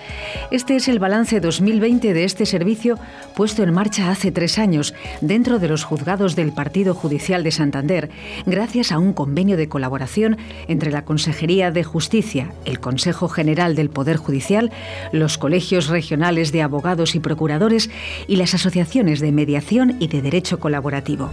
[0.52, 3.00] Este es el balance 2020 de este servicio
[3.34, 8.08] puesto en marcha hace tres años dentro de los juzgados del Partido Judicial de Santander,
[8.46, 10.38] gracias a un convenio de colaboración
[10.68, 14.70] entre la Consejería de Justicia, el Consejo General del Poder Judicial,
[15.10, 17.90] los colegios regionales de abogados y procuradores
[18.28, 21.30] y las asociaciones de mediación y de derecho colaborativo.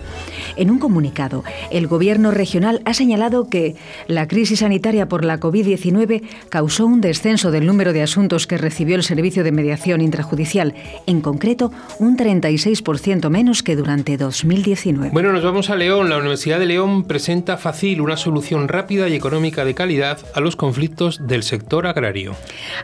[0.56, 3.76] En un comunicado, el Gobierno regional ha señalado que
[4.08, 8.96] la crisis sanitaria por la COVID-19 causó un descenso del número de asuntos que recibió
[8.96, 10.74] el Servicio de Mediación Intrajudicial,
[11.06, 15.12] en concreto un 36% menos que durante 2019.
[15.12, 16.10] Bueno, nos vamos a León.
[16.10, 20.56] La Universidad de León presenta Facil, una solución rápida y económica de calidad a los
[20.56, 22.36] conflictos del sector agrario.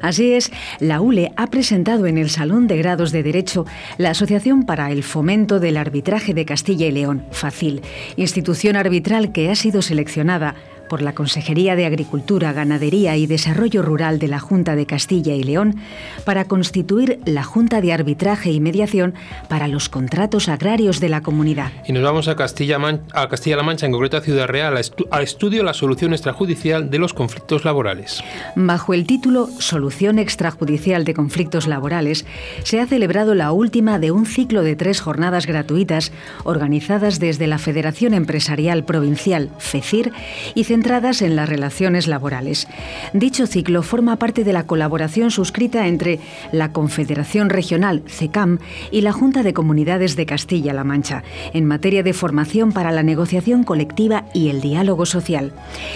[0.01, 3.65] Así es, la ULE ha presentado en el Salón de Grados de Derecho
[3.97, 7.81] la Asociación para el Fomento del Arbitraje de Castilla y León, FACIL,
[8.15, 10.55] institución arbitral que ha sido seleccionada
[10.93, 15.41] por la Consejería de Agricultura, Ganadería y Desarrollo Rural de la Junta de Castilla y
[15.41, 15.77] León
[16.23, 19.15] para constituir la Junta de Arbitraje y Mediación
[19.49, 21.71] para los contratos agrarios de la comunidad.
[21.87, 25.07] Y nos vamos a Castilla-La a Castilla Mancha, en concreto a Ciudad Real, a, estu
[25.09, 28.23] a estudio la solución extrajudicial de los conflictos laborales.
[28.55, 32.23] Bajo el título Solución extrajudicial de conflictos laborales,
[32.61, 36.11] se ha celebrado la última de un ciclo de tres jornadas gratuitas
[36.43, 40.11] organizadas desde la Federación Empresarial Provincial, FECIR,
[40.53, 42.67] y centradas en las relaciones laborales.
[43.13, 46.19] Dicho ciclo forma parte de la colaboración suscrita entre
[46.51, 48.59] la Confederación Regional, CECAM,
[48.91, 51.23] y la Junta de Comunidades de Castilla-La Mancha,
[51.53, 55.53] en materia de formación para la negociación colectiva y el diálogo social.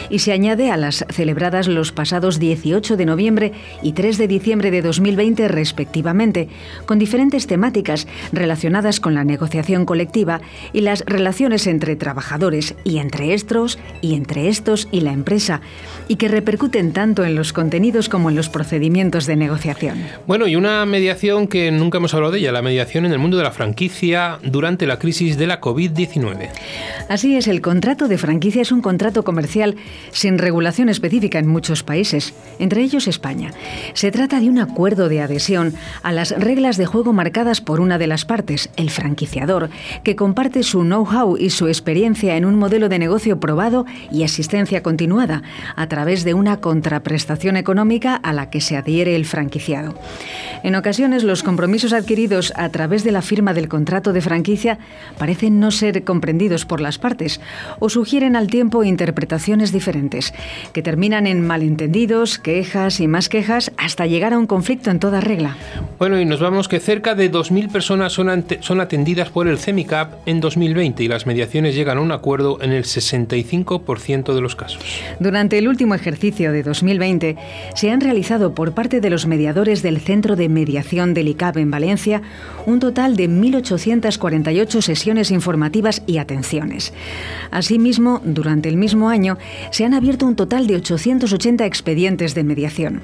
[0.09, 4.71] Y se añade a las celebradas los pasados 18 de noviembre y 3 de diciembre
[4.71, 6.47] de 2020 respectivamente,
[6.85, 10.39] con diferentes temáticas relacionadas con la negociación colectiva
[10.71, 15.61] y las relaciones entre trabajadores y entre estos y entre estos y la empresa,
[16.07, 19.97] y que repercuten tanto en los contenidos como en los procedimientos de negociación.
[20.27, 23.37] Bueno, y una mediación que nunca hemos hablado de ella, la mediación en el mundo
[23.37, 26.49] de la franquicia durante la crisis de la COVID-19.
[27.09, 29.75] Así es, el contrato de franquicia es un contrato comercial
[30.11, 33.51] sin regulación específica en muchos países, entre ellos España.
[33.93, 35.73] Se trata de un acuerdo de adhesión
[36.03, 39.69] a las reglas de juego marcadas por una de las partes, el franquiciador,
[40.03, 44.56] que comparte su know-how y su experiencia en un modelo de negocio probado y asistencia
[44.81, 45.43] continuada,
[45.75, 49.93] a través de una contraprestación económica a la que se adhiere el franquiciado.
[50.63, 54.79] En ocasiones, los compromisos adquiridos a través de la firma del contrato de franquicia
[55.17, 57.39] parecen no ser comprendidos por las partes
[57.79, 60.33] o sugieren al tiempo interpretaciones diferentes,
[60.73, 65.21] que terminan en malentendidos, quejas y más quejas hasta llegar a un conflicto en toda
[65.21, 65.55] regla.
[65.99, 69.59] Bueno, y nos vamos que cerca de 2.000 personas son, ante- son atendidas por el
[69.59, 74.46] CEMICAP en 2020 y las mediaciones llegan a un acuerdo en el 65% de los
[74.55, 74.83] casos.
[75.19, 77.35] Durante el último ejercicio de 2020,
[77.75, 81.71] se han realizado por parte de los mediadores del Centro de Mediación del ICAP en
[81.71, 82.21] Valencia
[82.65, 86.93] un total de 1.848 sesiones informativas y atenciones.
[87.51, 89.37] Asimismo, durante el mismo año,
[89.71, 93.01] se han abierto un total de 880 expedientes de mediación.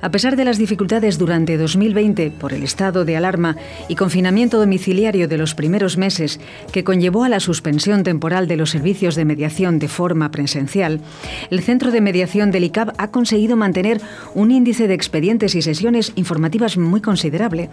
[0.00, 3.56] A pesar de las dificultades durante 2020 por el estado de alarma
[3.88, 6.40] y confinamiento domiciliario de los primeros meses
[6.72, 11.62] que conllevó a la suspensión temporal de los servicios de mediación de forma presencial, el
[11.62, 14.00] Centro de Mediación del ICAP ha conseguido mantener
[14.34, 17.70] un índice de expedientes y sesiones informativas muy considerable.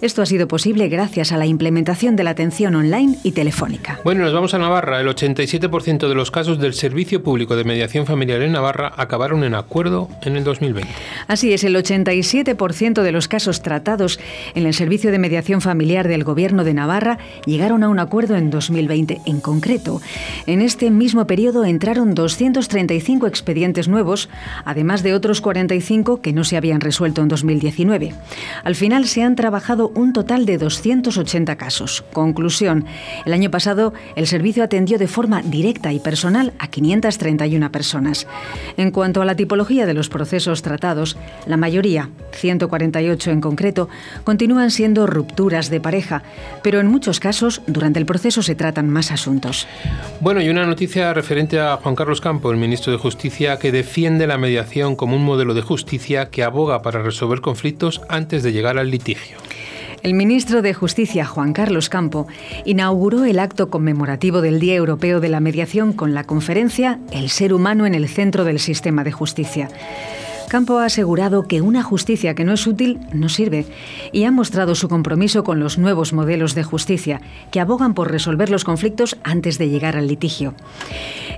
[0.00, 4.00] Esto ha sido posible gracias a la implementación de la atención online y telefónica.
[4.04, 5.00] Bueno, nos vamos a Navarra.
[5.00, 9.54] El 87% de los casos del Servicio Público de Mediación Familiar en Navarra acabaron en
[9.54, 10.88] acuerdo en el 2020.
[11.28, 14.20] Así es, el 87% de los casos tratados
[14.54, 18.50] en el Servicio de Mediación Familiar del Gobierno de Navarra llegaron a un acuerdo en
[18.50, 19.20] 2020.
[19.26, 20.00] En concreto,
[20.46, 22.14] en este mismo periodo entraron
[22.50, 24.28] 335 expedientes nuevos,
[24.64, 28.12] además de otros 45 que no se habían resuelto en 2019.
[28.64, 32.02] Al final se han trabajado un total de 280 casos.
[32.12, 32.86] Conclusión,
[33.24, 38.26] el año pasado el servicio atendió de forma directa y personal a 531 personas.
[38.76, 41.16] En cuanto a la tipología de los procesos tratados,
[41.46, 43.88] la mayoría, 148 en concreto,
[44.24, 46.24] continúan siendo rupturas de pareja,
[46.64, 49.68] pero en muchos casos durante el proceso se tratan más asuntos.
[50.20, 54.26] Bueno, y una noticia referente a Juan Carlos Campo, el ministro de Justicia, que defiende
[54.26, 58.78] la mediación como un modelo de justicia que aboga para resolver conflictos antes de llegar
[58.78, 59.36] al litigio.
[60.02, 62.26] El ministro de Justicia, Juan Carlos Campo,
[62.64, 67.52] inauguró el acto conmemorativo del Día Europeo de la Mediación con la conferencia El ser
[67.52, 69.68] humano en el centro del sistema de justicia.
[70.52, 73.64] Campo ha asegurado que una justicia que no es útil no sirve
[74.12, 78.50] y ha mostrado su compromiso con los nuevos modelos de justicia que abogan por resolver
[78.50, 80.52] los conflictos antes de llegar al litigio.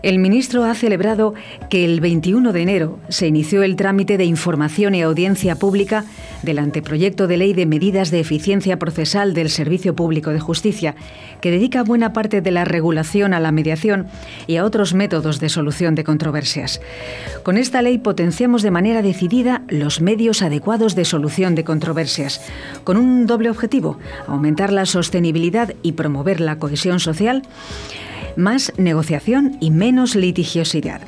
[0.03, 1.35] El ministro ha celebrado
[1.71, 6.05] que el 21 de enero se inició el trámite de información y audiencia pública
[6.45, 10.95] del anteproyecto de ley de medidas de eficiencia procesal del Servicio Público de Justicia,
[11.41, 14.07] que dedica buena parte de la regulación a la mediación
[14.47, 16.81] y a otros métodos de solución de controversias.
[17.43, 22.41] Con esta ley potenciamos de manera decidida los medios adecuados de solución de controversias,
[22.85, 27.43] con un doble objetivo, aumentar la sostenibilidad y promover la cohesión social
[28.37, 31.01] más negociación y menos litigiosidad.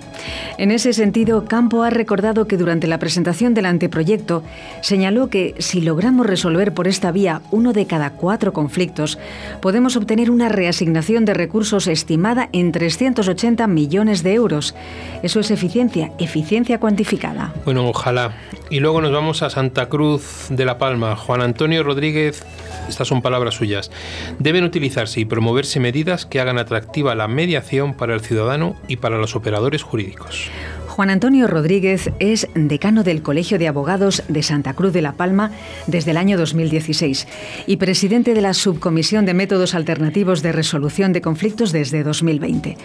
[0.58, 4.42] En ese sentido, Campo ha recordado que durante la presentación del anteproyecto
[4.80, 9.18] señaló que si logramos resolver por esta vía uno de cada cuatro conflictos,
[9.60, 14.74] podemos obtener una reasignación de recursos estimada en 380 millones de euros.
[15.22, 17.52] Eso es eficiencia, eficiencia cuantificada.
[17.64, 18.32] Bueno, ojalá.
[18.70, 21.16] Y luego nos vamos a Santa Cruz de la Palma.
[21.16, 22.44] Juan Antonio Rodríguez,
[22.88, 23.90] estas son palabras suyas.
[24.38, 29.18] Deben utilizarse y promoverse medidas que hagan atractiva la mediación para el ciudadano y para
[29.18, 30.15] los operadores jurídicos.
[30.16, 30.50] 可是。
[30.96, 35.50] Juan Antonio Rodríguez es decano del Colegio de Abogados de Santa Cruz de la Palma
[35.86, 37.28] desde el año 2016
[37.66, 42.78] y presidente de la Subcomisión de Métodos Alternativos de Resolución de Conflictos desde 2020.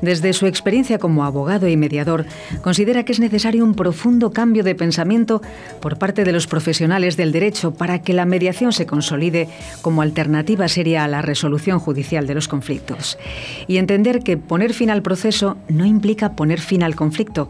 [0.00, 2.24] Desde su experiencia como abogado y mediador,
[2.62, 5.42] considera que es necesario un profundo cambio de pensamiento
[5.82, 9.48] por parte de los profesionales del derecho para que la mediación se consolide
[9.82, 13.18] como alternativa seria a la resolución judicial de los conflictos.
[13.66, 17.49] Y entender que poner fin al proceso no implica poner fin al conflicto,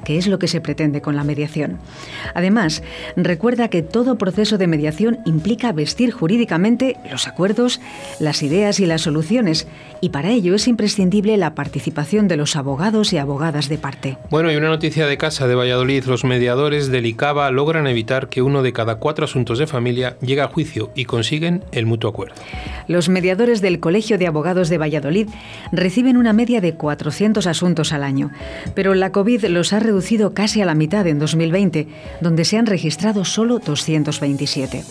[0.03, 1.79] que es lo que se pretende con la mediación.
[2.33, 2.83] Además,
[3.15, 7.81] recuerda que todo proceso de mediación implica vestir jurídicamente los acuerdos,
[8.19, 9.67] las ideas y las soluciones,
[10.01, 14.17] y para ello es imprescindible la participación de los abogados y abogadas de parte.
[14.29, 16.03] Bueno, y una noticia de casa de Valladolid.
[16.05, 20.41] Los mediadores del ICABA logran evitar que uno de cada cuatro asuntos de familia llegue
[20.41, 22.35] a juicio y consiguen el mutuo acuerdo.
[22.87, 25.29] Los mediadores del Colegio de Abogados de Valladolid
[25.71, 28.31] reciben una media de 400 asuntos al año,
[28.73, 29.90] pero la COVID los ha reducido
[30.33, 31.87] casi a la mitad en 2020,
[32.21, 34.83] donde se han registrado solo 227.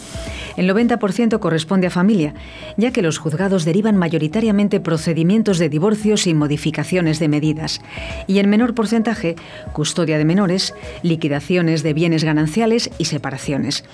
[0.57, 2.35] El 90% corresponde a familia,
[2.77, 7.81] ya que los juzgados derivan mayoritariamente procedimientos de divorcios y modificaciones de medidas,
[8.27, 9.37] y en menor porcentaje,
[9.73, 13.85] custodia de menores, liquidaciones de bienes gananciales y separaciones.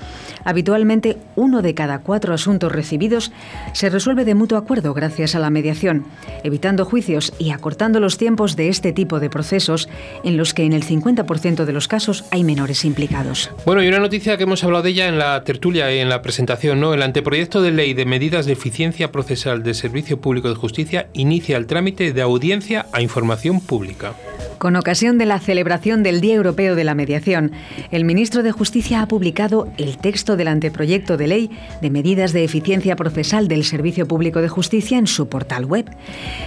[0.44, 3.32] Habitualmente, uno de cada cuatro asuntos recibidos
[3.72, 6.04] se resuelve de mutuo acuerdo gracias a la mediación,
[6.42, 9.88] evitando juicios y acortando los tiempos de este tipo de procesos
[10.24, 13.50] en los que en el 50% de los casos hay menores implicados.
[13.64, 16.22] Bueno, y una noticia que hemos hablado de ella en la tertulia y en la
[16.22, 16.94] presentación, ¿no?
[16.94, 21.56] El anteproyecto de ley de medidas de eficiencia procesal del Servicio Público de Justicia inicia
[21.56, 24.14] el trámite de audiencia a información pública.
[24.58, 27.52] Con ocasión de la celebración del Día Europeo de la Mediación,
[27.90, 31.50] el ministro de Justicia ha publicado el texto del anteproyecto de ley
[31.82, 35.90] de medidas de eficiencia procesal del Servicio Público de Justicia en su portal web.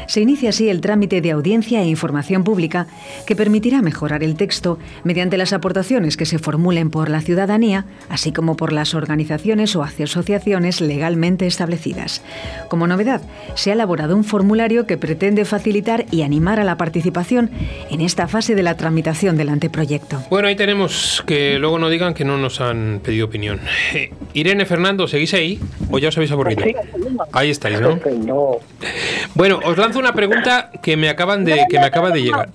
[0.08, 2.88] Se inicia así el trámite de audiencia e información pública
[3.28, 8.32] que permitirá mejorar el texto mediante las aportaciones que se formulen por la ciudadanía, así
[8.32, 12.24] como por las organizaciones o asociaciones legalmente establecidas.
[12.70, 13.22] Como novedad,
[13.54, 17.52] se ha elaborado un formulario que pretende facilitar y animar a la participación
[17.92, 20.24] en esta fase de la tramitación del anteproyecto.
[20.30, 23.60] Bueno, ahí tenemos que luego no digan que no nos han pedido opinión.
[23.94, 25.60] Eh, Irene, Fernando, ¿seguís ahí
[25.92, 26.64] o ya os habéis aburrido?
[27.34, 28.00] Ahí estáis, ¿no?
[29.36, 32.50] Bueno, os lanzo una pregunta que me acaban de que me acaba de llegar.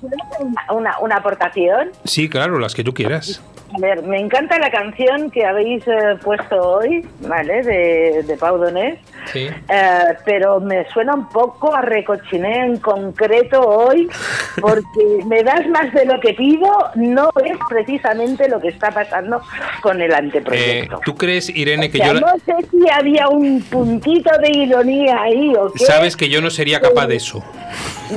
[0.71, 1.74] Una, una aportación.
[2.05, 3.41] Sí, claro, las que tú quieras.
[3.77, 7.63] A ver, me encanta la canción que habéis eh, puesto hoy, ¿vale?
[7.63, 8.99] De, de Pau Donés.
[9.33, 9.49] Sí.
[9.69, 14.09] Eh, pero me suena un poco a recochiné en concreto hoy,
[14.61, 19.41] porque me das más de lo que pido, no es precisamente lo que está pasando
[19.83, 21.01] con el Eh, anteproyecto.
[21.05, 22.21] ¿Tú crees, Irene, que O sea, yo...
[22.21, 25.85] la- no sé si había un puntito de ironía ahí o qué.
[25.85, 27.43] Sabes que yo no sería capaz de eso.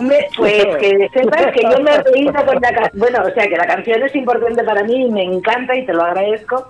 [0.01, 2.91] Me- pues que sepas que yo me he reído con la canción.
[2.99, 5.93] Bueno, o sea que la canción es importante para mí y me encanta y te
[5.93, 6.67] lo agradezco.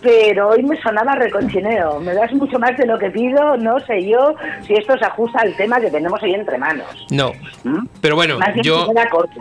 [0.00, 2.00] Pero hoy me sonaba reconchineo.
[2.00, 3.56] Me das mucho más de lo que pido.
[3.56, 4.34] No sé yo
[4.66, 7.06] si esto se ajusta al tema que tenemos hoy entre manos.
[7.10, 7.32] No.
[8.00, 8.88] Pero bueno, yo,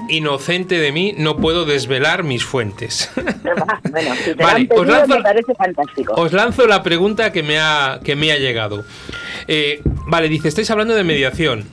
[0.07, 3.11] inocente de mí, no puedo desvelar mis fuentes.
[3.91, 6.13] Bueno, si te Vale, os lanzo- me parece fantástico.
[6.15, 8.85] Os lanzo la pregunta que me ha, que me ha llegado.
[9.47, 11.65] Eh, vale, dice, estáis hablando de mediación,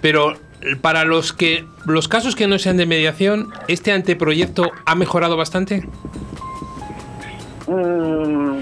[0.00, 0.34] pero
[0.80, 5.84] para los que los casos que no sean de mediación, ¿este anteproyecto ha mejorado bastante?
[7.66, 8.58] Mm,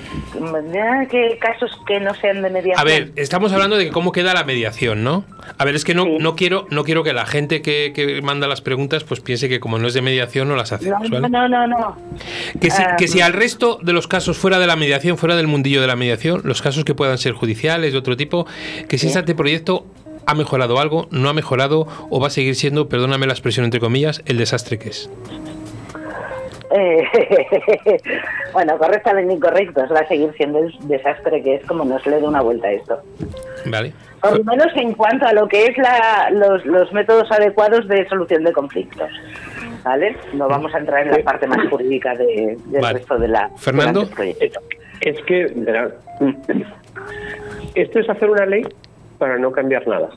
[0.73, 2.79] ya que casos que no sean de mediación.
[2.79, 5.25] A ver, estamos hablando de cómo queda la mediación, ¿no?
[5.59, 8.47] A ver, es que no, no quiero no quiero que la gente que, que manda
[8.47, 11.29] las preguntas pues piense que como no es de mediación no las hacemos, no, ¿vale?
[11.29, 11.99] no, no, no.
[12.61, 15.37] Que si, Ah, que si al resto de los casos fuera de la mediación, fuera
[15.37, 18.47] del mundillo de la mediación, los casos que puedan ser judiciales de otro tipo,
[18.89, 19.87] que si este anteproyecto
[20.27, 23.81] ha mejorado algo, no ha mejorado o va a seguir siendo, perdóname la expresión entre
[23.81, 25.11] comillas, el desastre que es.
[26.77, 27.05] Eh,
[28.53, 29.85] bueno, correctamente incorrectos.
[29.93, 32.73] Va a seguir siendo el desastre que es como nos le da una vuelta a
[32.73, 33.01] esto.
[33.67, 33.93] ¿Vale?
[34.21, 38.09] Por lo menos en cuanto a lo que es la, los, los métodos adecuados de
[38.09, 39.09] solución de conflictos.
[39.85, 40.17] ¿Vale?
[40.33, 42.99] No vamos a entrar en la parte más jurídica de- del Vale.
[42.99, 43.51] resto de la.
[43.57, 44.09] Fernando.
[45.01, 45.47] Es que,
[47.75, 48.63] esto es hacer una ley
[49.25, 50.11] para no cambiar nada.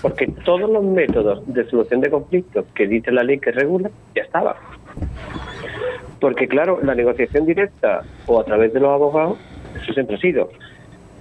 [0.00, 4.22] Porque todos los métodos de solución de conflictos que dice la ley que regula, ya
[4.22, 4.56] estaba.
[6.18, 9.36] Porque, claro, la negociación directa o a través de los abogados,
[9.82, 10.48] eso siempre ha sido.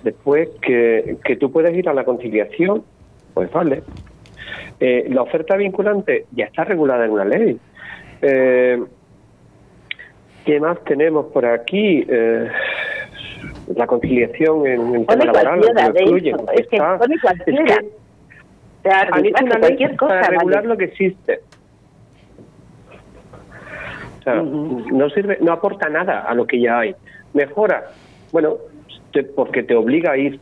[0.05, 2.85] Después, que, que tú puedes ir a la conciliación,
[3.33, 3.83] pues vale.
[4.79, 7.59] Eh, la oferta vinculante ya está regulada en una ley.
[8.21, 8.81] Eh,
[10.45, 12.05] ¿Qué más tenemos por aquí?
[12.07, 12.49] Eh,
[13.75, 15.61] la conciliación en el tema laboral.
[16.01, 16.97] incluye, eso, es que está.
[16.97, 17.63] pone cualquiera.
[17.75, 20.13] Es que O sea, han hecho arbitraje, una ley cualquier cosa.
[20.21, 20.67] para regular vale.
[20.69, 21.39] lo que existe.
[24.19, 26.95] O sea, no sirve, no aporta nada a lo que ya hay.
[27.33, 27.91] Mejora,
[28.31, 28.55] bueno,
[29.13, 30.39] te- porque te obliga a ir,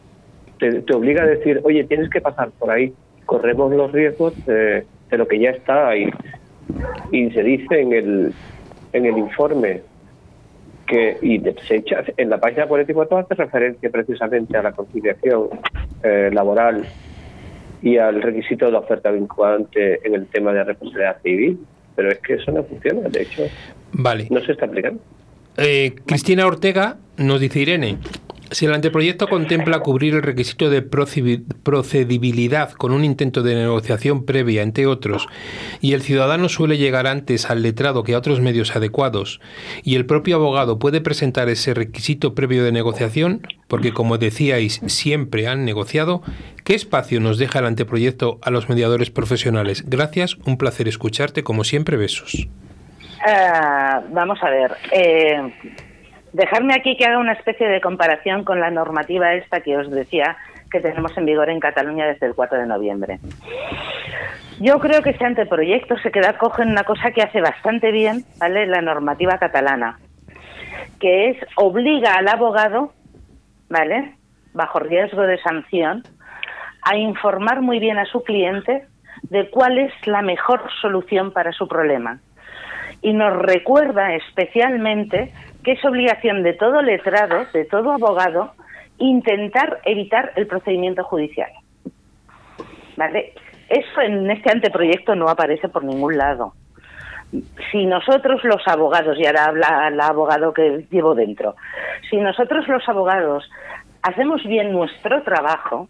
[0.59, 2.93] te, te obliga a decir, oye, tienes que pasar por ahí.
[3.25, 6.09] Corremos los riesgos de, de lo que ya está ahí.
[7.11, 8.33] Y se dice en el,
[8.93, 9.81] en el informe
[10.87, 15.49] que y de- se echa, en la página 44 hace referencia precisamente a la conciliación
[16.03, 16.85] eh, laboral
[17.81, 21.59] y al requisito de la oferta vinculante en el tema de responsabilidad civil,
[21.95, 23.43] pero es que eso no funciona, de hecho,
[23.93, 24.27] Vale.
[24.31, 24.99] no se está aplicando.
[25.57, 27.97] Eh, Cristina Ortega nos dice Irene.
[28.51, 34.25] Si el anteproyecto contempla cubrir el requisito de procedi- procedibilidad con un intento de negociación
[34.25, 35.27] previa, entre otros,
[35.81, 39.41] y el ciudadano suele llegar antes al letrado que a otros medios adecuados,
[39.83, 45.47] y el propio abogado puede presentar ese requisito previo de negociación, porque como decíais, siempre
[45.47, 46.21] han negociado,
[46.63, 49.83] ¿qué espacio nos deja el anteproyecto a los mediadores profesionales?
[49.87, 52.47] Gracias, un placer escucharte, como siempre, besos.
[53.25, 54.71] Ah, vamos a ver.
[54.91, 55.51] Eh,
[56.35, 60.35] dejarme aquí que haga una especie de comparación con la normativa esta que os decía
[60.69, 63.19] que tenemos en vigor en Cataluña desde el 4 de noviembre.
[64.59, 68.25] Yo creo que este anteproyecto se queda cojo en una cosa que hace bastante bien,
[68.37, 68.67] ¿vale?
[68.67, 69.97] La normativa catalana,
[70.99, 72.91] que es obliga al abogado,
[73.69, 74.15] ¿vale?
[74.53, 76.03] Bajo riesgo de sanción,
[76.81, 78.85] a informar muy bien a su cliente
[79.23, 82.19] de cuál es la mejor solución para su problema
[83.01, 85.31] y nos recuerda especialmente
[85.65, 88.53] que es obligación de todo letrado, de todo abogado,
[88.99, 91.49] intentar evitar el procedimiento judicial.
[92.95, 93.33] ¿Vale?
[93.67, 96.53] Eso en este anteproyecto no aparece por ningún lado.
[97.71, 101.55] Si nosotros los abogados, y ahora habla el abogado que llevo dentro,
[102.09, 103.49] si nosotros los abogados
[104.03, 105.89] hacemos bien nuestro trabajo,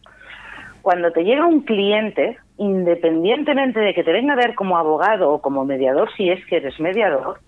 [0.81, 5.41] cuando te llega un cliente, independientemente de que te venga a ver como abogado o
[5.41, 7.39] como mediador, si es que eres mediador,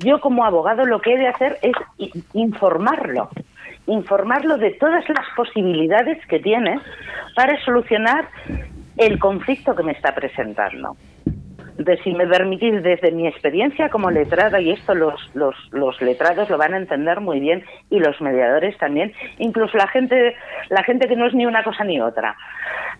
[0.00, 1.74] yo como abogado lo que he de hacer es
[2.32, 3.28] informarlo,
[3.86, 6.78] informarlo de todas las posibilidades que tiene
[7.34, 8.28] para solucionar
[8.96, 10.96] el conflicto que me está presentando.
[11.78, 16.50] De si me permitís, desde mi experiencia como letrada, y esto los, los, los letrados
[16.50, 20.36] lo van a entender muy bien, y los mediadores también, incluso la gente,
[20.68, 22.36] la gente que no es ni una cosa ni otra.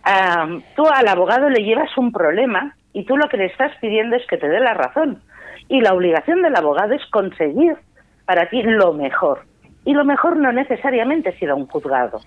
[0.05, 4.17] Ah, tú al abogado le llevas un problema y tú lo que le estás pidiendo
[4.17, 5.23] es que te dé la razón.
[5.69, 7.77] Y la obligación del abogado es conseguir
[8.25, 9.41] para ti lo mejor.
[9.85, 12.21] Y lo mejor no necesariamente es ir a un juzgado.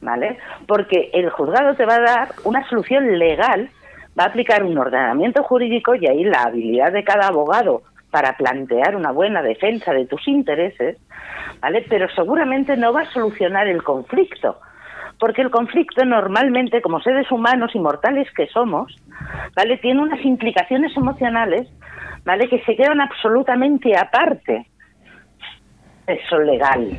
[0.00, 0.38] ¿vale?
[0.66, 3.70] Porque el juzgado te va a dar una solución legal,
[4.18, 8.96] va a aplicar un ordenamiento jurídico y ahí la habilidad de cada abogado para plantear
[8.96, 10.98] una buena defensa de tus intereses,
[11.60, 11.84] ¿vale?
[11.88, 14.58] Pero seguramente no va a solucionar el conflicto,
[15.20, 18.96] porque el conflicto normalmente, como seres humanos y mortales que somos,
[19.54, 19.76] ¿vale?
[19.76, 21.68] Tiene unas implicaciones emocionales,
[22.24, 22.48] ¿vale?
[22.48, 24.66] Que se quedan absolutamente aparte
[26.06, 26.98] eso legal.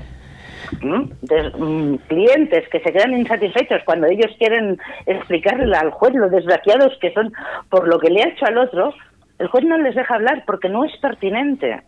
[0.81, 7.11] Mm, clientes que se quedan insatisfechos cuando ellos quieren explicarle al juez lo desgraciados que
[7.13, 7.33] son
[7.69, 8.93] por lo que le ha hecho al otro,
[9.39, 11.81] el juez no les deja hablar porque no es pertinente.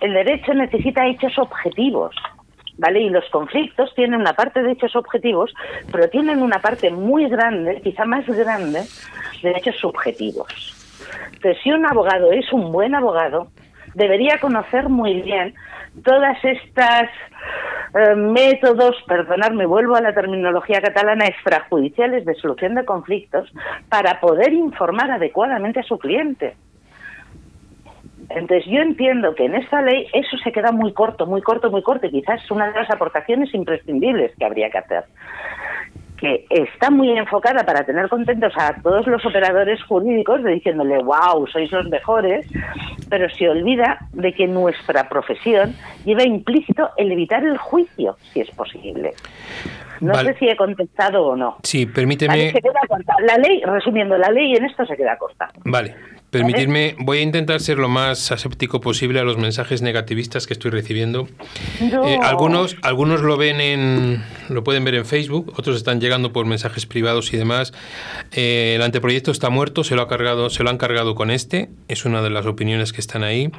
[0.00, 2.14] El derecho necesita hechos objetivos.
[2.78, 3.00] ¿Vale?
[3.00, 5.54] Y los conflictos tienen una parte de hechos objetivos,
[5.90, 8.82] pero tienen una parte muy grande, quizá más grande,
[9.42, 10.46] de hechos subjetivos.
[11.32, 13.48] Entonces, si un abogado es un buen abogado,
[13.94, 15.54] debería conocer muy bien
[16.04, 17.08] todas estas
[17.94, 23.50] eh, métodos, perdonadme, vuelvo a la terminología catalana, extrajudiciales de solución de conflictos,
[23.88, 26.56] para poder informar adecuadamente a su cliente.
[28.30, 31.82] Entonces yo entiendo que en esta ley eso se queda muy corto, muy corto, muy
[31.82, 35.04] corto, y quizás es una de las aportaciones imprescindibles que habría que hacer
[36.16, 41.46] que está muy enfocada para tener contentos a todos los operadores jurídicos, de diciéndole, wow,
[41.46, 42.46] sois los mejores,
[43.08, 45.74] pero se olvida de que nuestra profesión
[46.04, 49.12] lleva implícito el evitar el juicio, si es posible.
[50.00, 50.32] No Vale.
[50.32, 51.56] sé si he contestado o no.
[51.62, 52.50] Sí, Vale, permíteme.
[52.50, 53.14] se queda corta.
[53.26, 55.48] La ley, resumiendo, la ley en esto se queda corta.
[55.64, 55.94] Vale,
[56.36, 60.70] permitirme, voy a intentar ser lo más aséptico posible a los mensajes negativistas que estoy
[60.70, 61.28] recibiendo.
[61.80, 62.06] No.
[62.06, 66.44] Eh, algunos, algunos lo ven en, lo pueden ver en Facebook, otros están llegando por
[66.44, 67.72] mensajes privados y demás.
[68.32, 71.70] Eh, el anteproyecto está muerto, se lo ha cargado, se lo han cargado con este,
[71.88, 73.50] es una de las opiniones que están ahí.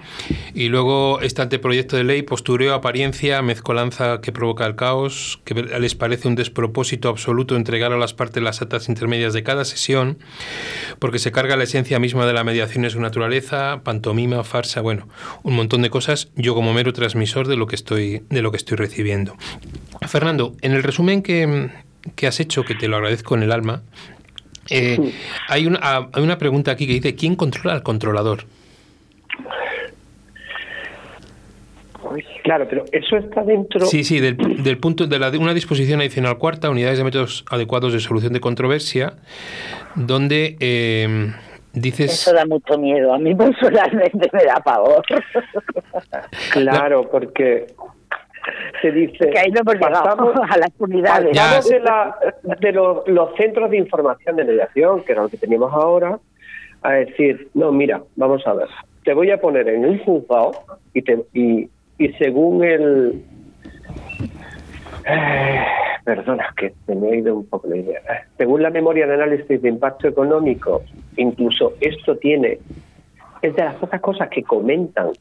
[0.53, 5.95] Y luego este anteproyecto de ley, postureo, apariencia, mezcolanza que provoca el caos, que les
[5.95, 10.19] parece un despropósito absoluto entregar a las partes las actas intermedias de cada sesión,
[10.99, 15.07] porque se carga la esencia misma de la mediación en su naturaleza, pantomima, farsa, bueno,
[15.43, 18.57] un montón de cosas, yo como mero transmisor de lo que estoy, de lo que
[18.57, 19.35] estoy recibiendo.
[20.07, 21.69] Fernando, en el resumen que,
[22.15, 23.81] que has hecho, que te lo agradezco en el alma,
[24.69, 25.13] eh,
[25.47, 28.45] hay, una, ah, hay una pregunta aquí que dice, ¿quién controla al controlador?
[32.43, 33.85] Claro, pero eso está dentro.
[33.85, 37.43] Sí, sí, del, del punto de, la, de una disposición adicional cuarta, unidades de métodos
[37.49, 39.17] adecuados de solución de controversia,
[39.95, 41.33] donde eh,
[41.81, 42.11] dices...
[42.11, 43.13] Eso da mucho miedo.
[43.13, 45.03] A mí personalmente me da pavor.
[46.51, 47.67] Claro, porque
[48.81, 49.29] se dice.
[49.29, 51.31] Que ahí no hemos pasamos- a las unidades.
[51.33, 52.17] Ya, Pasamos de, la-
[52.59, 56.19] de los, los centros de información de mediación, que era lo que teníamos ahora,
[56.83, 58.67] a decir, no, mira, vamos a ver,
[59.03, 60.51] te voy a poner en un juzgado
[60.93, 63.23] y, te, y, y según el...
[65.07, 65.61] Eh,
[66.03, 67.99] perdona, que se me ha ido un poco la idea.
[67.99, 70.83] Eh, Según la memoria de análisis de impacto económico,
[71.15, 72.59] incluso esto tiene,
[73.41, 75.11] es de las pocas cosas que comentan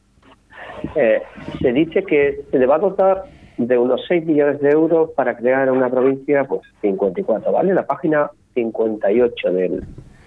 [0.95, 1.21] eh,
[1.61, 3.23] se dice que se le va a dotar
[3.57, 7.73] de unos 6 millones de euros para crear una provincia, pues 54, ¿vale?
[7.73, 9.83] La página 58 del,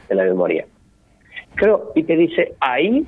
[0.09, 0.67] de la memoria.
[1.55, 3.07] Creo, y te dice, ahí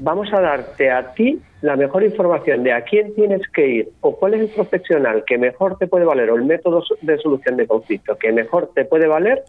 [0.00, 4.16] vamos a darte a ti la mejor información de a quién tienes que ir o
[4.16, 7.66] cuál es el profesional que mejor te puede valer o el método de solución de
[7.66, 9.42] conflicto que mejor te puede valer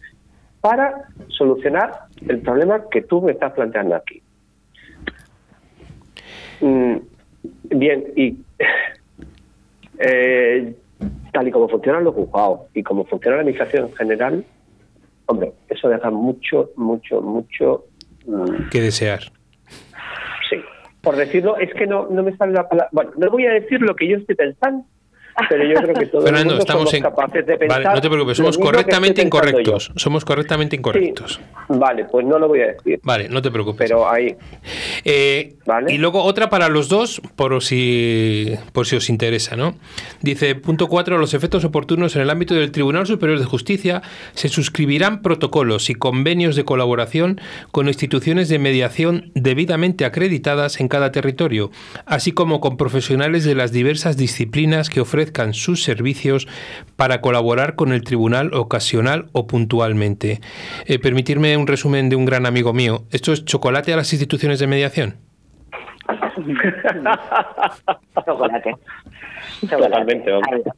[0.61, 1.91] para solucionar
[2.27, 4.21] el problema que tú me estás planteando aquí.
[6.61, 6.95] Mm,
[7.69, 8.37] bien, y
[9.99, 10.73] eh,
[11.31, 14.45] tal y como funcionan los juzgados y como funciona la administración en general,
[15.27, 17.85] hombre, eso deja mucho, mucho, mucho.
[18.25, 19.36] mm, que desear.
[21.07, 22.89] Por decirlo, es que no, no me sale la palabra.
[22.91, 24.83] Bueno, no voy a decir lo que yo estoy pensando,
[25.49, 27.03] pero yo creo que todo el Fernando, estamos en...
[27.03, 27.83] capaces de pensar.
[27.83, 29.91] Vale, no te preocupes, somos correctamente incorrectos.
[29.95, 31.39] Somos correctamente incorrectos.
[31.69, 32.99] Vale, pues no lo voy a decir.
[33.03, 33.88] Vale, no te preocupes.
[33.88, 34.35] Pero ahí.
[35.03, 35.93] Eh, Vale.
[35.93, 39.75] Y luego otra para los dos, por si, por si os interesa, ¿no?
[40.21, 44.01] Dice, punto 4, los efectos oportunos en el ámbito del Tribunal Superior de Justicia
[44.33, 47.39] se suscribirán protocolos y convenios de colaboración
[47.71, 51.71] con instituciones de mediación debidamente acreditadas en cada territorio,
[52.05, 56.47] así como con profesionales de las diversas disciplinas que ofrezcan sus servicios
[56.95, 60.39] para colaborar con el tribunal ocasional o puntualmente.
[60.86, 63.03] Eh, permitirme un resumen de un gran amigo mío.
[63.11, 65.17] ¿Esto es chocolate a las instituciones de mediación?
[68.25, 68.75] Chocolate.
[69.69, 70.51] Totalmente, hombre.
[70.53, 70.71] Algo.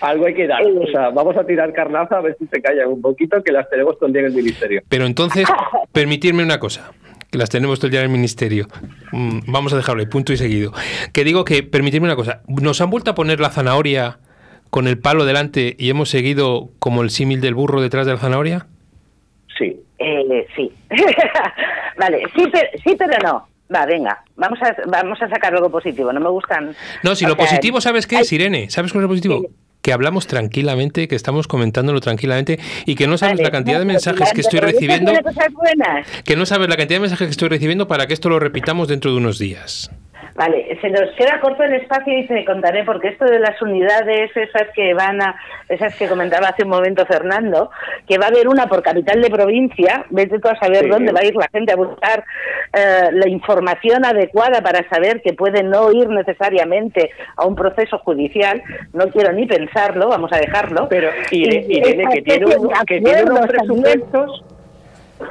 [0.00, 0.62] Algo hay que dar.
[0.62, 3.68] O sea, vamos a tirar carnaza a ver si se callan un poquito, que las
[3.68, 4.82] tenemos todo el día en el ministerio.
[4.88, 5.48] Pero entonces,
[5.92, 6.92] permitirme una cosa,
[7.34, 8.68] que las tenemos todo el día en el ministerio.
[9.10, 10.72] Mm, Vamos a dejarlo ahí, punto y seguido.
[11.12, 14.18] Que digo que, permitirme una cosa, nos han vuelto a poner la zanahoria
[14.70, 18.18] con el palo delante y hemos seguido como el símil del burro detrás de la
[18.18, 18.68] zanahoria?
[19.58, 19.80] Sí.
[19.98, 20.70] Eh, sí.
[21.98, 23.48] vale, sí pero, sí, pero no.
[23.74, 26.12] Va, venga, vamos a, vamos a sacar algo positivo.
[26.12, 26.76] No me gustan.
[27.02, 28.70] No, si o lo sea, positivo, ¿sabes qué es, Irene?
[28.70, 29.40] ¿Sabes cuál es lo positivo?
[29.40, 29.48] Sí.
[29.84, 33.84] Que hablamos tranquilamente, que estamos comentándolo tranquilamente y que no sabes Vale, la cantidad de
[33.84, 35.12] mensajes que estoy recibiendo,
[36.24, 38.88] que no sabes la cantidad de mensajes que estoy recibiendo para que esto lo repitamos
[38.88, 39.90] dentro de unos días.
[40.36, 44.36] Vale, se nos queda corto el espacio y te contaré porque esto de las unidades,
[44.36, 45.36] esas que van a,
[45.68, 47.70] esas que comentaba hace un momento Fernando,
[48.08, 50.88] que va a haber una por capital de provincia, vete tú a saber Sí.
[50.88, 52.24] dónde va a ir la gente a buscar
[52.72, 58.60] eh, la información adecuada para saber que puede no ir necesariamente a un proceso judicial,
[58.92, 60.88] no quiero ni pensarlo, vamos a dejarlo.
[60.88, 64.44] Pero Irene, Y Irene, que tiene, un- que tiene unos presupuestos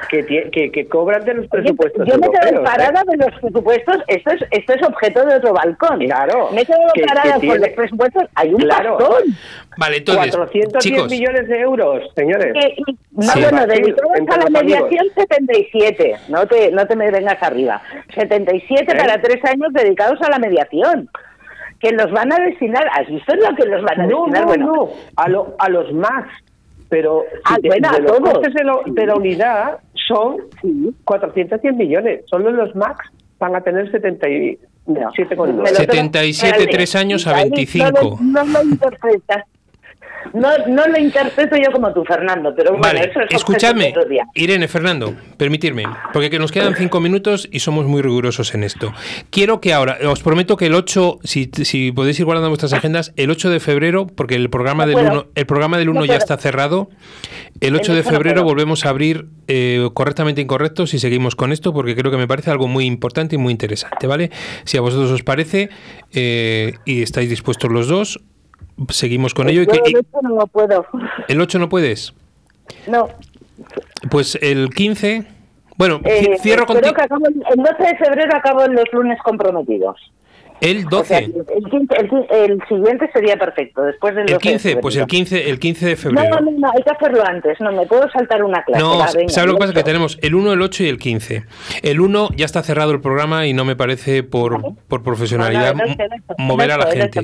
[0.10, 2.64] que, que, que cobran de los presupuestos yo me quedo ¿eh?
[2.64, 6.00] parada de los presupuestos, esto es, esto es objeto de otro balcón.
[6.00, 8.98] Claro, Me he quedado que- parada que con los presupuestos, hay un Claro.
[8.98, 9.24] bastón.
[9.78, 12.54] Vale, entonces, 410 chicos, millones de euros, señores.
[12.56, 13.42] Y- no, Sí.
[13.42, 17.82] bueno, dedicados a la mediación 77, no te, no te me vengas arriba.
[18.16, 18.96] 77 ¿Eh?
[18.98, 21.10] para tres años dedicados a la mediación.
[21.80, 24.42] Que los van a destinar, ¿has visto lo que los van a No, destinar?
[24.42, 26.26] no, bueno, no, a, lo- a los más.
[26.94, 30.38] Pero Ah, de, bueno, de los costes de, lo- de la unidad son
[31.06, 32.22] 410 millones.
[32.28, 33.00] Solo los MAX
[33.40, 36.68] van a tener 77 con Me lo tengo- 77, Vale.
[36.72, 37.90] tres años a Vale, 25.
[38.22, 39.44] No, lo- no lo interpretas.
[40.34, 44.26] No, no lo interpreto yo como tú, Fernando, pero bueno, Vale, eso es día.
[44.34, 48.94] Irene, Fernando, permitirme, porque que nos quedan cinco minutos y somos muy rigurosos en esto.
[49.30, 53.14] Quiero que ahora, os prometo que el 8, si, si podéis ir guardando vuestras agendas,
[53.16, 55.22] el 8 de febrero, porque el programa No del puedo.
[55.22, 56.90] 1, el programa del No 1 ya está cerrado,
[57.60, 61.52] el 8 El de no febrero volvemos a abrir eh, correctamente incorrectos y seguimos con
[61.52, 64.32] esto, porque creo que me parece algo muy importante y muy interesante, ¿vale?
[64.64, 65.70] Si a vosotros os parece
[66.14, 68.20] eh, y estáis dispuestos los dos,
[68.90, 69.62] seguimos con ello.
[69.62, 70.86] Y Yo que- y- de hecho no puedo.
[71.28, 72.14] ¿El 8 no puedes?
[72.88, 73.08] No.
[74.10, 75.26] Pues el 15.
[75.78, 76.94] Bueno, Eh, ci- cierro contigo.
[76.94, 77.10] que el
[77.58, 79.98] el 12 de febrero acabo los lunes comprometidos.
[80.62, 81.34] El O sea, 12.
[81.58, 85.02] el, 15 el el siguiente sería perfecto, después del 12 El de 15, pues el
[85.02, 85.08] febrero.
[85.08, 86.40] 15, el 15 de No, febrero.
[86.40, 87.60] no, no, hay que hacerlo antes.
[87.60, 88.82] No, me puedo saltar una clase.
[88.82, 89.00] No,
[89.30, 89.74] ¿sabes lo que pasa?
[89.74, 91.44] Que tenemos el 1, el 8 y el 15.
[91.82, 95.86] El 1 ya está cerrado el programa y no me parece por, por profesionalidad No,
[95.86, 97.22] no, no, no, no, mover a la no, no, gente.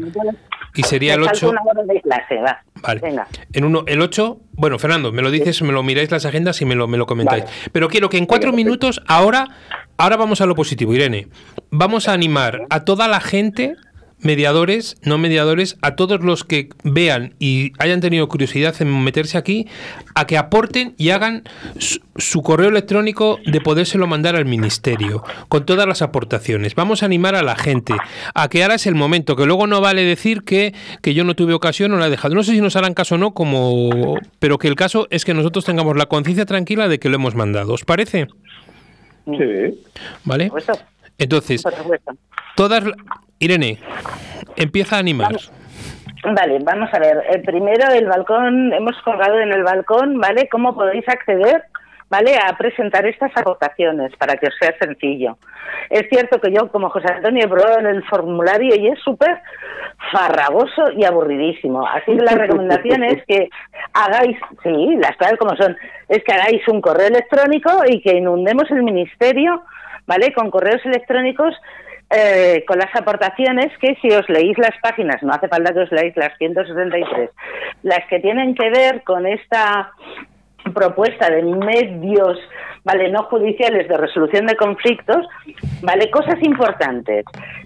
[0.75, 1.49] Y sería el Me salto 8.
[1.49, 2.63] una hora de clase, va.
[2.81, 3.01] Vale.
[3.01, 3.27] Venga.
[3.53, 6.65] En uno, el 8, bueno, Fernando, me lo dices, me lo miráis las agendas y
[6.65, 7.43] me lo, me lo comentáis.
[7.43, 7.55] Vale.
[7.71, 9.47] Pero quiero que en cuatro minutos, ahora,
[9.97, 11.27] ahora vamos a lo positivo, Irene.
[11.71, 13.75] Vamos a animar a toda la gente,
[14.21, 19.67] mediadores, no mediadores, a todos los que vean y hayan tenido curiosidad en meterse aquí,
[20.15, 21.43] a que aporten y hagan
[21.77, 26.75] su, su correo electrónico de podérselo mandar al ministerio, con todas las aportaciones.
[26.75, 27.93] Vamos a animar a la gente,
[28.33, 31.35] a que ahora es el momento, que luego no vale decir que, que yo no
[31.35, 32.35] tuve ocasión o la he dejado.
[32.35, 35.33] No sé si nos harán caso o no, como, pero que el caso es que
[35.33, 37.73] nosotros tengamos la conciencia tranquila de que lo hemos mandado.
[37.73, 38.27] ¿Os parece?
[39.25, 39.79] Sí.
[40.23, 40.51] ¿Vale?
[41.17, 41.63] Entonces,
[42.55, 42.83] todas...
[43.39, 43.77] Irene,
[44.57, 45.31] empieza a animar.
[46.23, 47.23] Vale, vamos a ver.
[47.29, 50.49] Eh, primero, el balcón, hemos colgado en el balcón, ¿vale?
[50.49, 51.63] ¿Cómo podéis acceder,
[52.09, 52.37] ¿vale?
[52.37, 55.37] A presentar estas aportaciones para que os sea sencillo.
[55.89, 59.41] Es cierto que yo, como José Antonio, he probado en el formulario y es súper
[60.11, 61.87] farragoso y aburridísimo.
[61.87, 63.49] Así que la recomendación es que
[63.93, 65.77] hagáis, sí, las cosas como son,
[66.09, 69.63] es que hagáis un correo electrónico y que inundemos el ministerio,
[70.05, 70.33] ¿vale?
[70.33, 71.55] Con correos electrónicos
[72.09, 75.91] eh, con las aportaciones que si os leéis las páginas, no hace falta que os
[75.91, 77.29] leáis las 163,
[77.83, 79.91] las que tienen que ver con esta
[80.73, 82.37] propuesta de medios
[82.83, 85.27] vale no judiciales de resolución de conflictos
[85.81, 87.25] vale cosas importantes.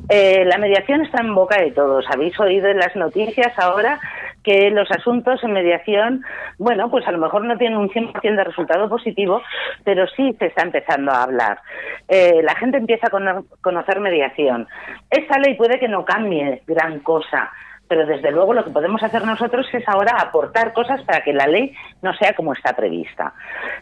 [0.10, 2.06] Eh, la mediación está en boca de todos.
[2.10, 4.00] Habéis oído en las noticias ahora
[4.44, 6.24] que los asuntos en mediación
[6.58, 9.42] bueno pues a lo mejor no tienen un 100% de resultado positivo
[9.84, 11.60] pero sí se está empezando a hablar.
[12.08, 14.68] Eh, la gente empieza a cono- conocer mediación.
[15.10, 17.52] Esta ley puede que no cambie gran cosa
[17.94, 21.46] pero desde luego lo que podemos hacer nosotros es ahora aportar cosas para que la
[21.46, 23.34] ley no sea como está prevista.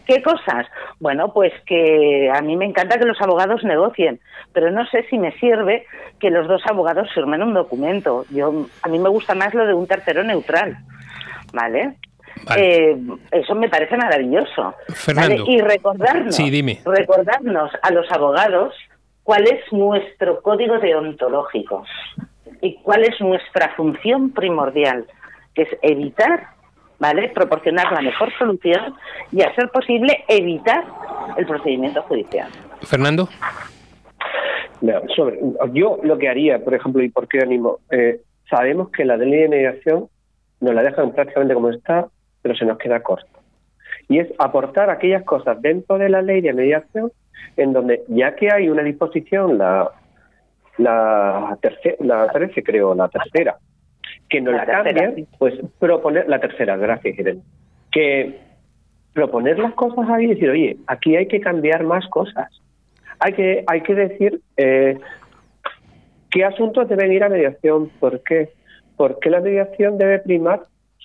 [0.06, 0.68] ¿Qué cosas?
[1.00, 4.20] Bueno, pues que a mí me encanta que los abogados negocien,
[4.52, 5.86] pero no sé si me sirve
[6.20, 8.26] que los dos abogados firmen un documento.
[8.32, 10.76] Yo a mí me gusta más lo de un tercero neutral,
[11.54, 11.96] ¿vale?
[12.44, 12.92] Vale.
[12.92, 12.98] Eh,
[13.32, 14.74] eso me parece maravilloso.
[14.90, 15.46] Fernando.
[15.46, 15.56] ¿vale?
[15.56, 16.82] Y recordarnos, Sí, dime.
[16.84, 18.76] recordarnos a los abogados
[19.24, 21.86] cuál es nuestro código deontológico
[22.62, 25.06] y cuál es nuestra función primordial,
[25.54, 26.48] que es evitar,
[27.00, 27.30] ¿vale?
[27.30, 28.96] Proporcionar la mejor solución
[29.32, 30.86] y, a ser posible, evitar
[31.38, 32.50] el procedimiento judicial.
[32.82, 33.28] Fernando.
[34.82, 35.40] No, sobre,
[35.74, 39.32] yo lo que haría, por ejemplo, y por qué animo, eh, sabemos que la ley
[39.32, 40.08] de mediación
[40.60, 42.08] nos la dejan prácticamente como está,
[42.42, 43.28] pero se nos queda corto.
[44.08, 47.12] Y es aportar aquellas cosas dentro de la ley de mediación
[47.58, 49.92] en donde, ya que hay una disposición, la,
[50.82, 53.58] la, tercera, la 13 creo, la tercera,
[54.30, 57.42] que nos La la pues proponer, la tercera, gracias, Irene,
[57.92, 58.40] que
[59.14, 62.50] proponer las cosas ahí y decir, oye, aquí hay que cambiar más cosas.
[63.20, 64.98] Hay que, hay que decir eh,
[66.30, 68.50] qué asuntos deben ir a mediación, por qué,
[68.96, 70.64] por qué la mediación debe primar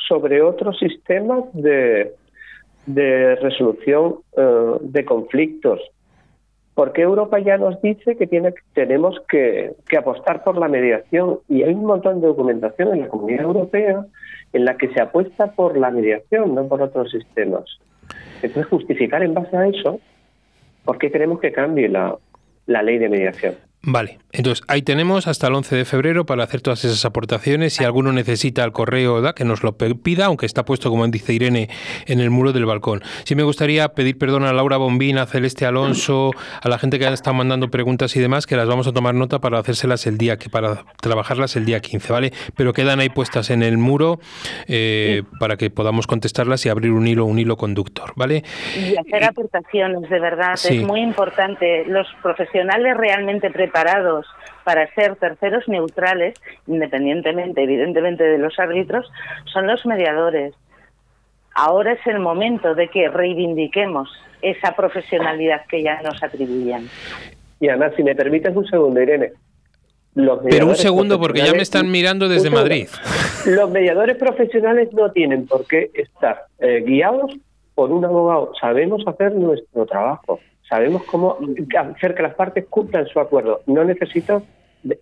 [0.08, 2.12] sobre otros sistemas de,
[2.86, 5.80] de resolución eh, de conflictos.
[6.76, 11.62] Porque Europa ya nos dice que tiene, tenemos que, que apostar por la mediación y
[11.62, 14.04] hay un montón de documentación en la Comunidad Europea
[14.52, 17.64] en la que se apuesta por la mediación, no por otros sistemas.
[18.42, 20.00] Entonces, justificar en base a eso
[20.84, 22.14] por qué queremos que cambie la,
[22.66, 23.54] la ley de mediación.
[23.88, 27.72] Vale, entonces ahí tenemos hasta el 11 de febrero para hacer todas esas aportaciones.
[27.74, 31.32] Si alguno necesita el correo, da, que nos lo pida, aunque está puesto, como dice
[31.32, 31.68] Irene,
[32.06, 33.00] en el muro del balcón.
[33.22, 37.06] Sí me gustaría pedir perdón a Laura Bombín, a Celeste Alonso, a la gente que
[37.06, 40.36] está mandando preguntas y demás, que las vamos a tomar nota para hacérselas el día
[40.36, 42.32] que para trabajarlas el día 15, ¿vale?
[42.56, 44.18] Pero quedan ahí puestas en el muro
[44.66, 48.42] eh, para que podamos contestarlas y abrir un hilo, un hilo conductor, ¿vale?
[48.76, 50.78] Y hacer aportaciones, de verdad, Sí.
[50.78, 51.84] es muy importante.
[51.86, 53.75] Los profesionales realmente preparados
[54.64, 56.34] para ser terceros neutrales,
[56.66, 59.10] independientemente, evidentemente, de los árbitros,
[59.52, 60.54] son los mediadores.
[61.54, 64.08] Ahora es el momento de que reivindiquemos
[64.42, 66.88] esa profesionalidad que ya nos atribuyen.
[67.60, 69.32] Y además, si me permites un segundo, Irene.
[70.14, 72.50] los Pero un segundo, porque ya me están mirando desde.
[72.50, 72.88] Madrid.
[73.46, 77.32] Los mediadores profesionales no tienen por qué estar eh, guiados
[77.76, 78.52] por un abogado.
[78.60, 80.40] Sabemos hacer nuestro trabajo.
[80.68, 81.38] Sabemos cómo
[81.94, 83.62] hacer que las partes cumplan su acuerdo.
[83.66, 84.42] No necesito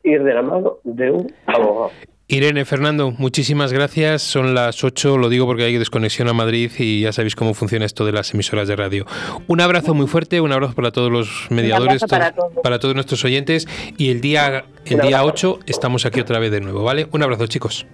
[0.02, 1.90] ir de la mano de un abogado.
[2.26, 4.22] Irene, Fernando, muchísimas gracias.
[4.22, 7.84] Son las 8, lo digo porque hay desconexión a Madrid y ya sabéis cómo funciona
[7.84, 9.04] esto de las emisoras de radio.
[9.46, 12.62] Un abrazo muy fuerte, un abrazo para todos los mediadores, para todos- todos.
[12.62, 15.26] para todos nuestros oyentes y el día el día abrazo.
[15.26, 17.08] 8 estamos aquí otra vez de nuevo, ¿vale?
[17.12, 17.86] Un abrazo, chicos.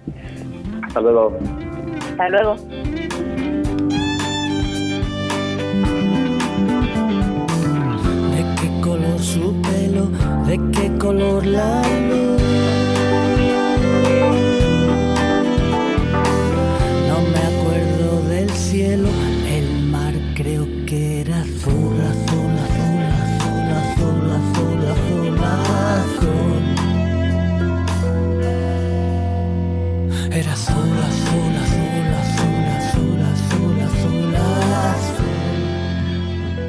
[0.83, 1.37] Hasta luego.
[2.11, 2.55] Hasta luego.
[9.21, 10.09] Su pelo?
[10.47, 12.41] ¿De qué color la luz?
[17.07, 19.09] No me acuerdo del cielo,
[19.47, 25.39] el mar creo que era azul, azul, azul, azul, azul, azul, azul,
[25.99, 26.63] azul.
[30.33, 31.20] Era azul, azul,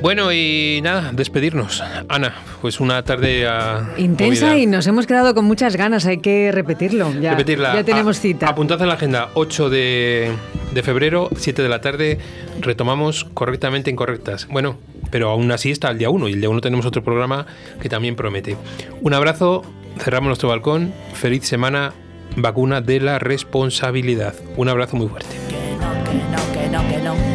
[0.03, 1.81] Bueno, y nada, despedirnos.
[2.09, 4.59] Ana, pues una tarde ah, Intensa movida.
[4.59, 7.13] y nos hemos quedado con muchas ganas, hay que repetirlo.
[7.21, 7.73] Ya, Repetirla.
[7.75, 8.49] ya tenemos A- cita.
[8.49, 10.33] Apuntad en la agenda 8 de,
[10.75, 12.19] de febrero, 7 de la tarde.
[12.61, 14.49] Retomamos correctamente incorrectas.
[14.49, 14.77] Bueno,
[15.13, 17.47] pero aún así está el día 1 y el día 1 tenemos otro programa
[17.81, 18.57] que también promete.
[19.03, 19.63] Un abrazo,
[20.01, 20.93] cerramos nuestro balcón.
[21.15, 21.93] Feliz semana,
[22.35, 24.35] vacuna de la responsabilidad.
[24.57, 25.29] Un abrazo muy fuerte.
[25.49, 27.32] que no, que no, que no, que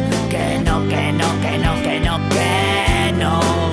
[0.86, 3.67] que no, que no, que no, que no,